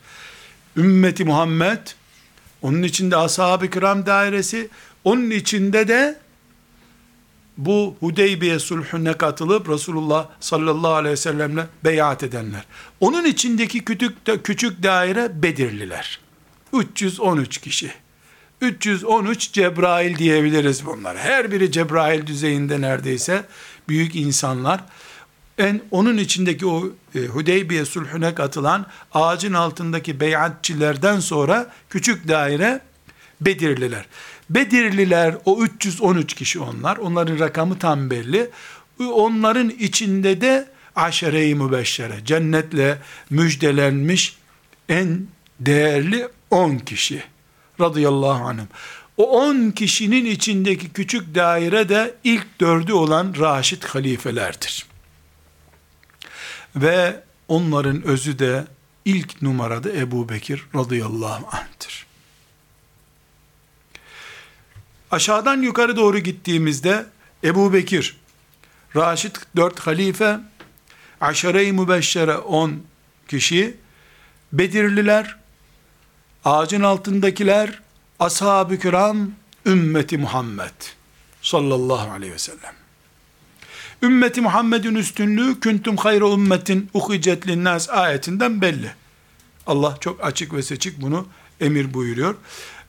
[0.77, 1.79] Ümmeti Muhammed,
[2.61, 4.69] onun içinde ashab-ı kiram dairesi,
[5.03, 6.19] onun içinde de
[7.56, 12.64] bu Hudeybiye sulhüne katılıp Resulullah sallallahu aleyhi ve sellemle beyat edenler.
[13.00, 16.20] Onun içindeki küçük, küçük daire Bedirliler.
[16.72, 17.92] 313 kişi.
[18.60, 21.16] 313 Cebrail diyebiliriz bunlar.
[21.18, 23.44] Her biri Cebrail düzeyinde neredeyse
[23.88, 24.84] büyük insanlar.
[25.58, 32.80] En onun içindeki o e, Hudeybiye sulhüne katılan ağacın altındaki beyatçilerden sonra küçük daire
[33.40, 34.06] Bedirliler.
[34.50, 36.96] Bedirliler o 313 kişi onlar.
[36.96, 38.50] Onların rakamı tam belli.
[38.98, 42.98] Onların içinde de aşere-i mübeşşere, cennetle
[43.30, 44.36] müjdelenmiş
[44.88, 45.26] en
[45.60, 47.22] değerli 10 kişi.
[47.80, 48.68] Radıyallahu anhüm.
[49.16, 54.86] O 10 kişinin içindeki küçük daire de ilk dördü olan Raşid halifelerdir.
[56.76, 58.64] Ve onların özü de
[59.04, 62.05] ilk numarada Ebu Bekir radıyallahu anh'tır.
[65.10, 67.06] Aşağıdan yukarı doğru gittiğimizde
[67.44, 68.16] Ebu Bekir,
[68.96, 70.38] Raşid dört halife,
[71.20, 72.82] Aşere-i Mübeşşere on
[73.28, 73.76] kişi,
[74.52, 75.36] Bedirliler,
[76.44, 77.80] ağacın altındakiler,
[78.18, 79.30] ashab-ı kiram,
[79.66, 80.74] ümmeti Muhammed
[81.42, 82.74] sallallahu aleyhi ve sellem.
[84.02, 88.94] Ümmeti Muhammed'in üstünlüğü küntüm hayra ümmetin uhicet linnas ayetinden belli.
[89.66, 91.28] Allah çok açık ve seçik bunu
[91.60, 92.34] emir buyuruyor.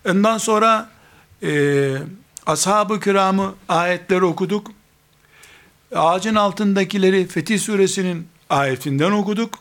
[0.09, 0.89] Ondan sonra
[1.43, 1.93] e,
[2.45, 4.71] ashab-ı kiramı ayetleri okuduk.
[5.95, 9.59] Ağacın altındakileri Fetih suresinin ayetinden okuduk.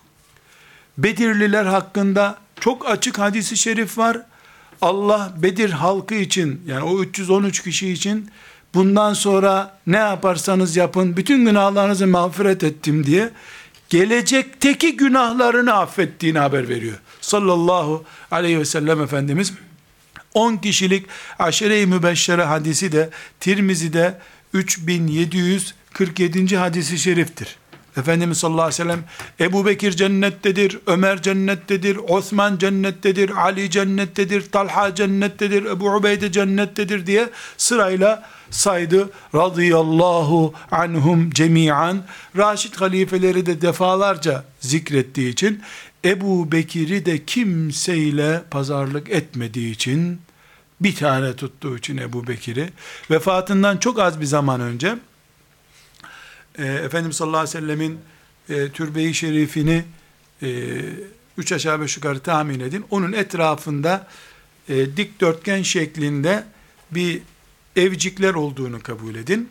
[0.98, 4.22] Bedirliler hakkında çok açık hadisi şerif var.
[4.82, 8.30] Allah Bedir halkı için yani o 313 kişi için
[8.74, 13.30] bundan sonra ne yaparsanız yapın bütün günahlarınızı mağfiret ettim diye
[13.88, 16.98] gelecekteki günahlarını affettiğini haber veriyor.
[17.20, 19.52] Sallallahu aleyhi ve sellem Efendimiz
[20.36, 21.06] 10 kişilik
[21.38, 23.10] aşire-i mübeşşere hadisi de
[23.40, 24.18] Tirmizi'de
[24.52, 26.56] 3747.
[26.56, 27.56] hadisi şeriftir.
[27.96, 29.04] Efendimiz sallallahu aleyhi ve sellem
[29.40, 37.30] Ebu Bekir cennettedir, Ömer cennettedir, Osman cennettedir, Ali cennettedir, Talha cennettedir, Ebu Ubeyde cennettedir diye
[37.56, 39.10] sırayla saydı.
[39.34, 42.02] Radıyallahu anhum cemiyan.
[42.36, 45.62] Raşid halifeleri de defalarca zikrettiği için
[46.04, 50.25] Ebu Bekir'i de kimseyle pazarlık etmediği için
[50.80, 52.72] bir tane tuttuğu için Ebu Bekir'i
[53.10, 54.98] vefatından çok az bir zaman önce
[56.58, 57.98] e, Efendimiz sallallahu aleyhi ve sellemin
[58.48, 59.84] e, türbeyi şerifini
[60.42, 60.48] e,
[61.38, 62.84] üç aşağı beş yukarı tahmin edin.
[62.90, 64.06] Onun etrafında
[64.68, 66.44] e, dikdörtgen şeklinde
[66.90, 67.22] bir
[67.76, 69.50] evcikler olduğunu kabul edin.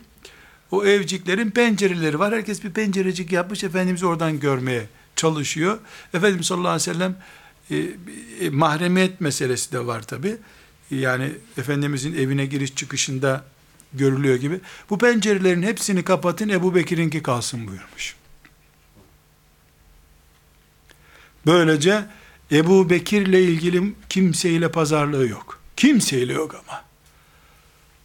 [0.70, 2.34] O evciklerin pencereleri var.
[2.34, 3.64] Herkes bir pencerecik yapmış.
[3.64, 5.78] Efendimiz oradan görmeye çalışıyor.
[6.14, 7.16] Efendimiz sallallahu aleyhi ve sellem
[7.70, 7.76] e,
[8.46, 10.36] e, mahremiyet meselesi de var tabi.
[10.90, 13.44] Yani Efendimizin evine giriş çıkışında
[13.92, 14.60] görülüyor gibi.
[14.90, 18.16] Bu pencerelerin hepsini kapatın Ebu Bekir'inki kalsın buyurmuş.
[21.46, 22.04] Böylece
[22.52, 25.60] Ebu Bekir'le ilgili kimseyle pazarlığı yok.
[25.76, 26.84] Kimseyle yok ama.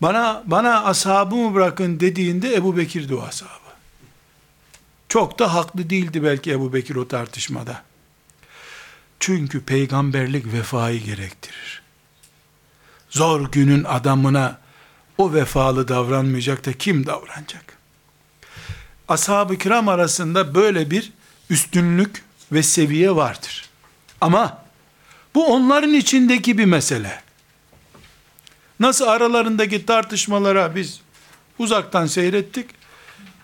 [0.02, 3.52] Bana bana ashabımı bırakın dediğinde Ebu Bekir'di o ashabı.
[5.10, 7.84] Çok da haklı değildi belki Ebu Bekir o tartışmada.
[9.20, 11.81] Çünkü peygamberlik vefayı gerektirir.
[13.12, 14.58] Zor günün adamına
[15.18, 17.78] o vefalı davranmayacak da kim davranacak?
[19.08, 21.12] Ashab-ı kiram arasında böyle bir
[21.50, 23.70] üstünlük ve seviye vardır.
[24.22, 24.64] Ama
[25.36, 27.22] bu onların içindeki bir mesele.
[28.80, 31.02] Nasıl aralarındaki tartışmalara biz
[31.60, 32.70] uzaktan seyrettik.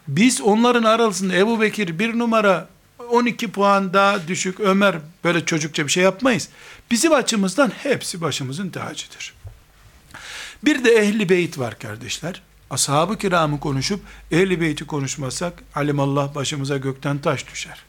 [0.08, 2.68] Biz onların arasında Ebu Bekir bir numara
[3.10, 6.50] 12 puan daha düşük Ömer böyle çocukça bir şey yapmayız.
[6.92, 9.34] Bizim açımızdan hepsi başımızın tacıdır.
[10.64, 12.42] Bir de ehli beyt var kardeşler.
[12.70, 14.00] ashab-ı kiramı konuşup
[14.32, 17.84] ehli beyti konuşmasak alimallah başımıza gökten taş düşer.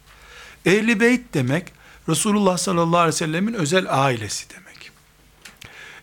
[0.66, 1.72] Ehli beyt demek
[2.08, 4.90] Resulullah sallallahu aleyhi ve sellemin özel ailesi demek.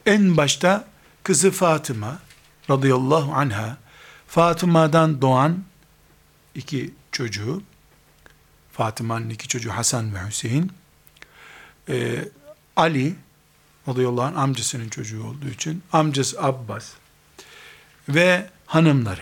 [0.05, 0.87] En başta
[1.23, 2.19] kızı Fatıma
[2.69, 3.77] radıyallahu anha
[4.27, 5.63] Fatıma'dan doğan
[6.55, 7.63] iki çocuğu
[8.71, 10.71] Fatıma'nın iki çocuğu Hasan ve Hüseyin
[11.89, 12.25] ee,
[12.75, 13.15] Ali
[13.87, 16.91] radıyallahu anh amcasının çocuğu olduğu için amcası Abbas
[18.09, 19.21] ve hanımları.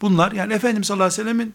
[0.00, 1.54] Bunlar yani Efendimiz sallallahu aleyhi ve sellemin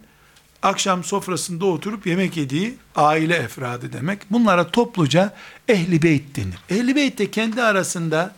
[0.61, 4.31] akşam sofrasında oturup yemek yediği aile efradı demek.
[4.31, 5.33] Bunlara topluca
[5.67, 6.59] ehli beyt denir.
[6.69, 8.35] Ehli beyt de kendi arasında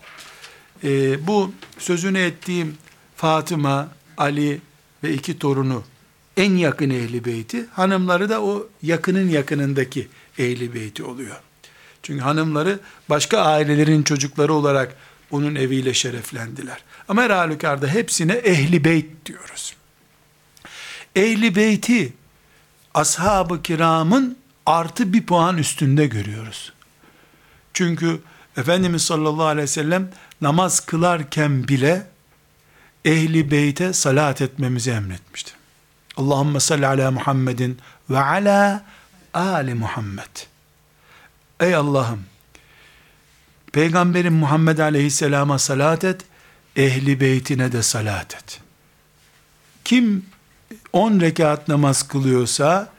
[0.84, 2.78] e, bu sözünü ettiğim
[3.16, 4.62] Fatıma, Ali
[5.04, 5.84] ve iki torunu
[6.38, 11.36] en yakın ehli beyti, hanımları da o yakının yakınındaki ehli beyti oluyor.
[12.04, 12.80] Çünkü hanımları
[13.10, 14.95] başka ailelerin çocukları olarak
[15.32, 16.84] onun eviyle şereflendiler.
[17.08, 19.76] Ama her halükarda hepsine ehli beyt diyoruz.
[21.16, 22.14] Ehli beyti
[22.93, 26.74] ashab-ı kiramın artı bir puan üstünde görüyoruz.
[27.74, 28.22] Çünkü
[28.58, 30.10] Efendimiz sallallahu aleyhi ve sellem
[30.41, 32.08] namaz kılarken bile
[33.06, 35.54] ehli beyte salat etmemizi emretmiştir.
[36.18, 37.80] Allahümme salli ala Muhammedin
[38.10, 38.86] ve ala
[39.34, 40.53] ali Muhammed.
[41.64, 42.24] Ey Allah'ım,
[43.72, 46.22] Peygamberin Muhammed aleyhisselama salat et,
[46.76, 48.61] ehli beytine de salat et.
[49.86, 50.26] Kim
[50.93, 52.89] 10 rekat namaz kılıyorsa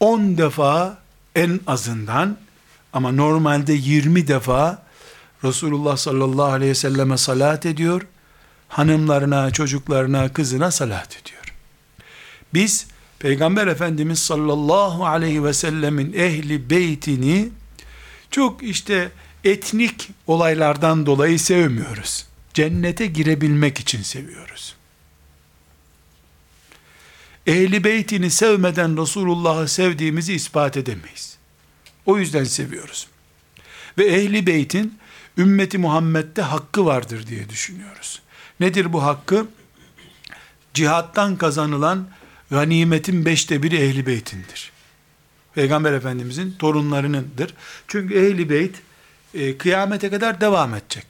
[0.00, 0.98] 10 defa
[1.34, 2.36] en azından
[2.92, 4.82] ama normalde 20 defa
[5.44, 8.02] Resulullah sallallahu aleyhi ve selleme salat ediyor.
[8.68, 11.54] Hanımlarına, çocuklarına, kızına salat ediyor.
[12.54, 12.86] Biz
[13.18, 17.48] Peygamber Efendimiz sallallahu aleyhi ve sellemin ehli beytini
[18.30, 19.10] çok işte
[19.44, 22.26] etnik olaylardan dolayı sevmiyoruz.
[22.54, 24.74] Cennete girebilmek için seviyoruz.
[27.46, 31.38] Ehli beytini sevmeden Resulullah'ı sevdiğimizi ispat edemeyiz.
[32.06, 33.06] O yüzden seviyoruz.
[33.98, 34.98] Ve ehli beytin
[35.38, 38.22] ümmeti Muhammed'de hakkı vardır diye düşünüyoruz.
[38.60, 39.46] Nedir bu hakkı?
[40.74, 42.08] Cihattan kazanılan
[42.50, 44.72] ganimetin beşte biri ehli beytindir.
[45.58, 47.54] Peygamber Efendimizin torunlarınındır.
[47.88, 48.76] Çünkü ehli beyt
[49.34, 51.04] e, kıyamete kadar devam edecek.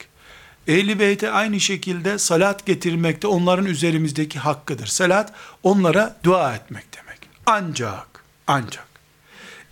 [0.67, 4.87] Ehli beyte aynı şekilde salat getirmek de onların üzerimizdeki hakkıdır.
[4.87, 5.33] Salat
[5.63, 7.19] onlara dua etmek demek.
[7.45, 8.87] Ancak, ancak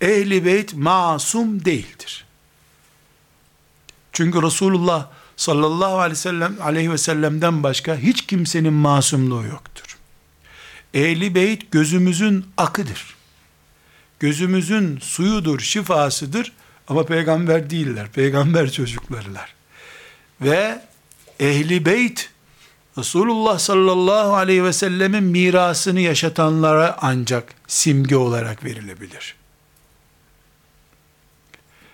[0.02, 2.26] ehli beyt masum değildir.
[4.14, 5.08] Çünkü Resulullah
[5.38, 9.98] sallallahu aleyhi ve sellem aleyhi ve sellem'den başka hiç kimsenin masumluğu yoktur.
[10.94, 13.17] Ehli beyt gözümüzün akıdır.
[14.20, 16.54] Gözümüzün suyudur, şifasıdır
[16.88, 18.12] ama peygamber değiller.
[18.12, 19.54] Peygamber çocuklarılar.
[20.42, 20.82] Ve
[21.40, 22.30] ehli beyt
[22.98, 29.36] Resulullah sallallahu aleyhi ve sellemin mirasını yaşatanlara ancak simge olarak verilebilir.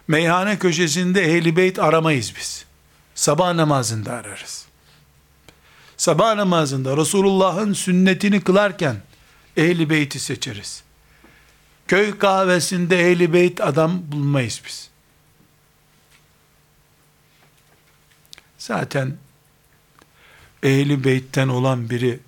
[0.08, 2.66] Meyhane köşesinde ehli beyt aramayız biz.
[3.16, 4.66] Sabah namazında ararız.
[5.98, 8.96] Sabah namazında Resulullah'ın sünnetini kılarken
[9.58, 10.83] ehli beyti seçeriz.
[11.88, 14.90] Köy kahvesinde ehli beyt adam bulmayız biz.
[18.58, 19.18] Zaten
[20.64, 22.20] ehli beytten olan biri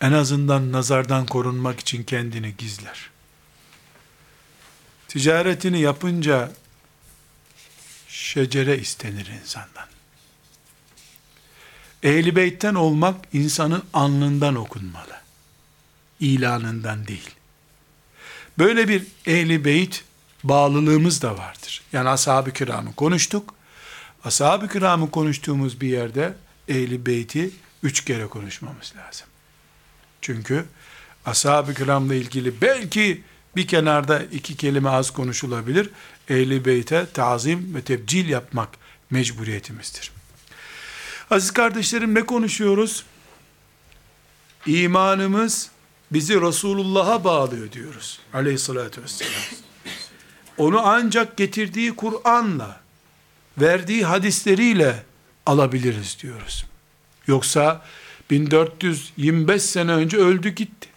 [0.00, 3.10] en azından nazardan korunmak için kendini gizler.
[5.08, 6.52] Ticaretini yapınca
[8.08, 9.86] şecere istenir insandan.
[12.02, 15.20] Ehli beytten olmak insanın alnından okunmalı.
[16.20, 17.30] İlanından değil.
[18.60, 20.04] Böyle bir ehli beyt
[20.44, 21.82] bağlılığımız da vardır.
[21.92, 23.54] Yani ashab-ı kiramı konuştuk.
[24.24, 26.34] Ashab-ı kiramı konuştuğumuz bir yerde
[26.68, 27.50] ehli beyti
[27.82, 29.26] üç kere konuşmamız lazım.
[30.20, 30.64] Çünkü
[31.26, 33.22] ashab-ı kiramla ilgili belki
[33.56, 35.90] bir kenarda iki kelime az konuşulabilir.
[36.28, 38.68] Ehli beyte tazim ve tebcil yapmak
[39.10, 40.12] mecburiyetimizdir.
[41.30, 43.04] Aziz kardeşlerim ne konuşuyoruz?
[44.66, 45.70] İmanımız
[46.12, 48.20] bizi Resulullah'a bağlıyor diyoruz.
[48.34, 49.32] Aleyhissalatü vesselam.
[50.58, 52.80] Onu ancak getirdiği Kur'an'la,
[53.58, 55.04] verdiği hadisleriyle
[55.46, 56.64] alabiliriz diyoruz.
[57.26, 57.82] Yoksa
[58.30, 60.88] 1425 sene önce öldü gitti.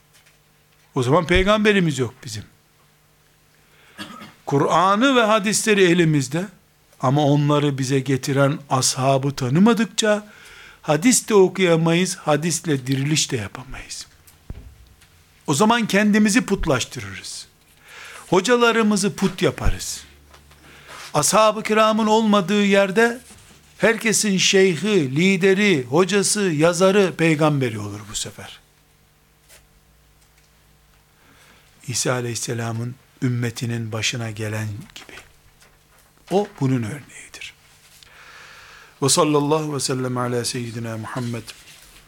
[0.95, 2.43] O zaman peygamberimiz yok bizim.
[4.45, 6.47] Kur'an'ı ve hadisleri elimizde
[6.99, 10.27] ama onları bize getiren ashabı tanımadıkça
[10.81, 14.07] hadis de okuyamayız, hadisle diriliş de yapamayız.
[15.53, 17.47] O zaman kendimizi putlaştırırız.
[18.29, 20.03] Hocalarımızı put yaparız.
[21.13, 23.21] Ashab-ı kiramın olmadığı yerde
[23.77, 28.59] Herkesin şeyhi, lideri, hocası, yazarı, peygamberi olur bu sefer.
[31.87, 35.17] İsa Aleyhisselam'ın ümmetinin başına gelen gibi.
[36.31, 37.53] O bunun örneğidir.
[39.01, 41.43] Ve sallallahu ve sellem ala seyyidina Muhammed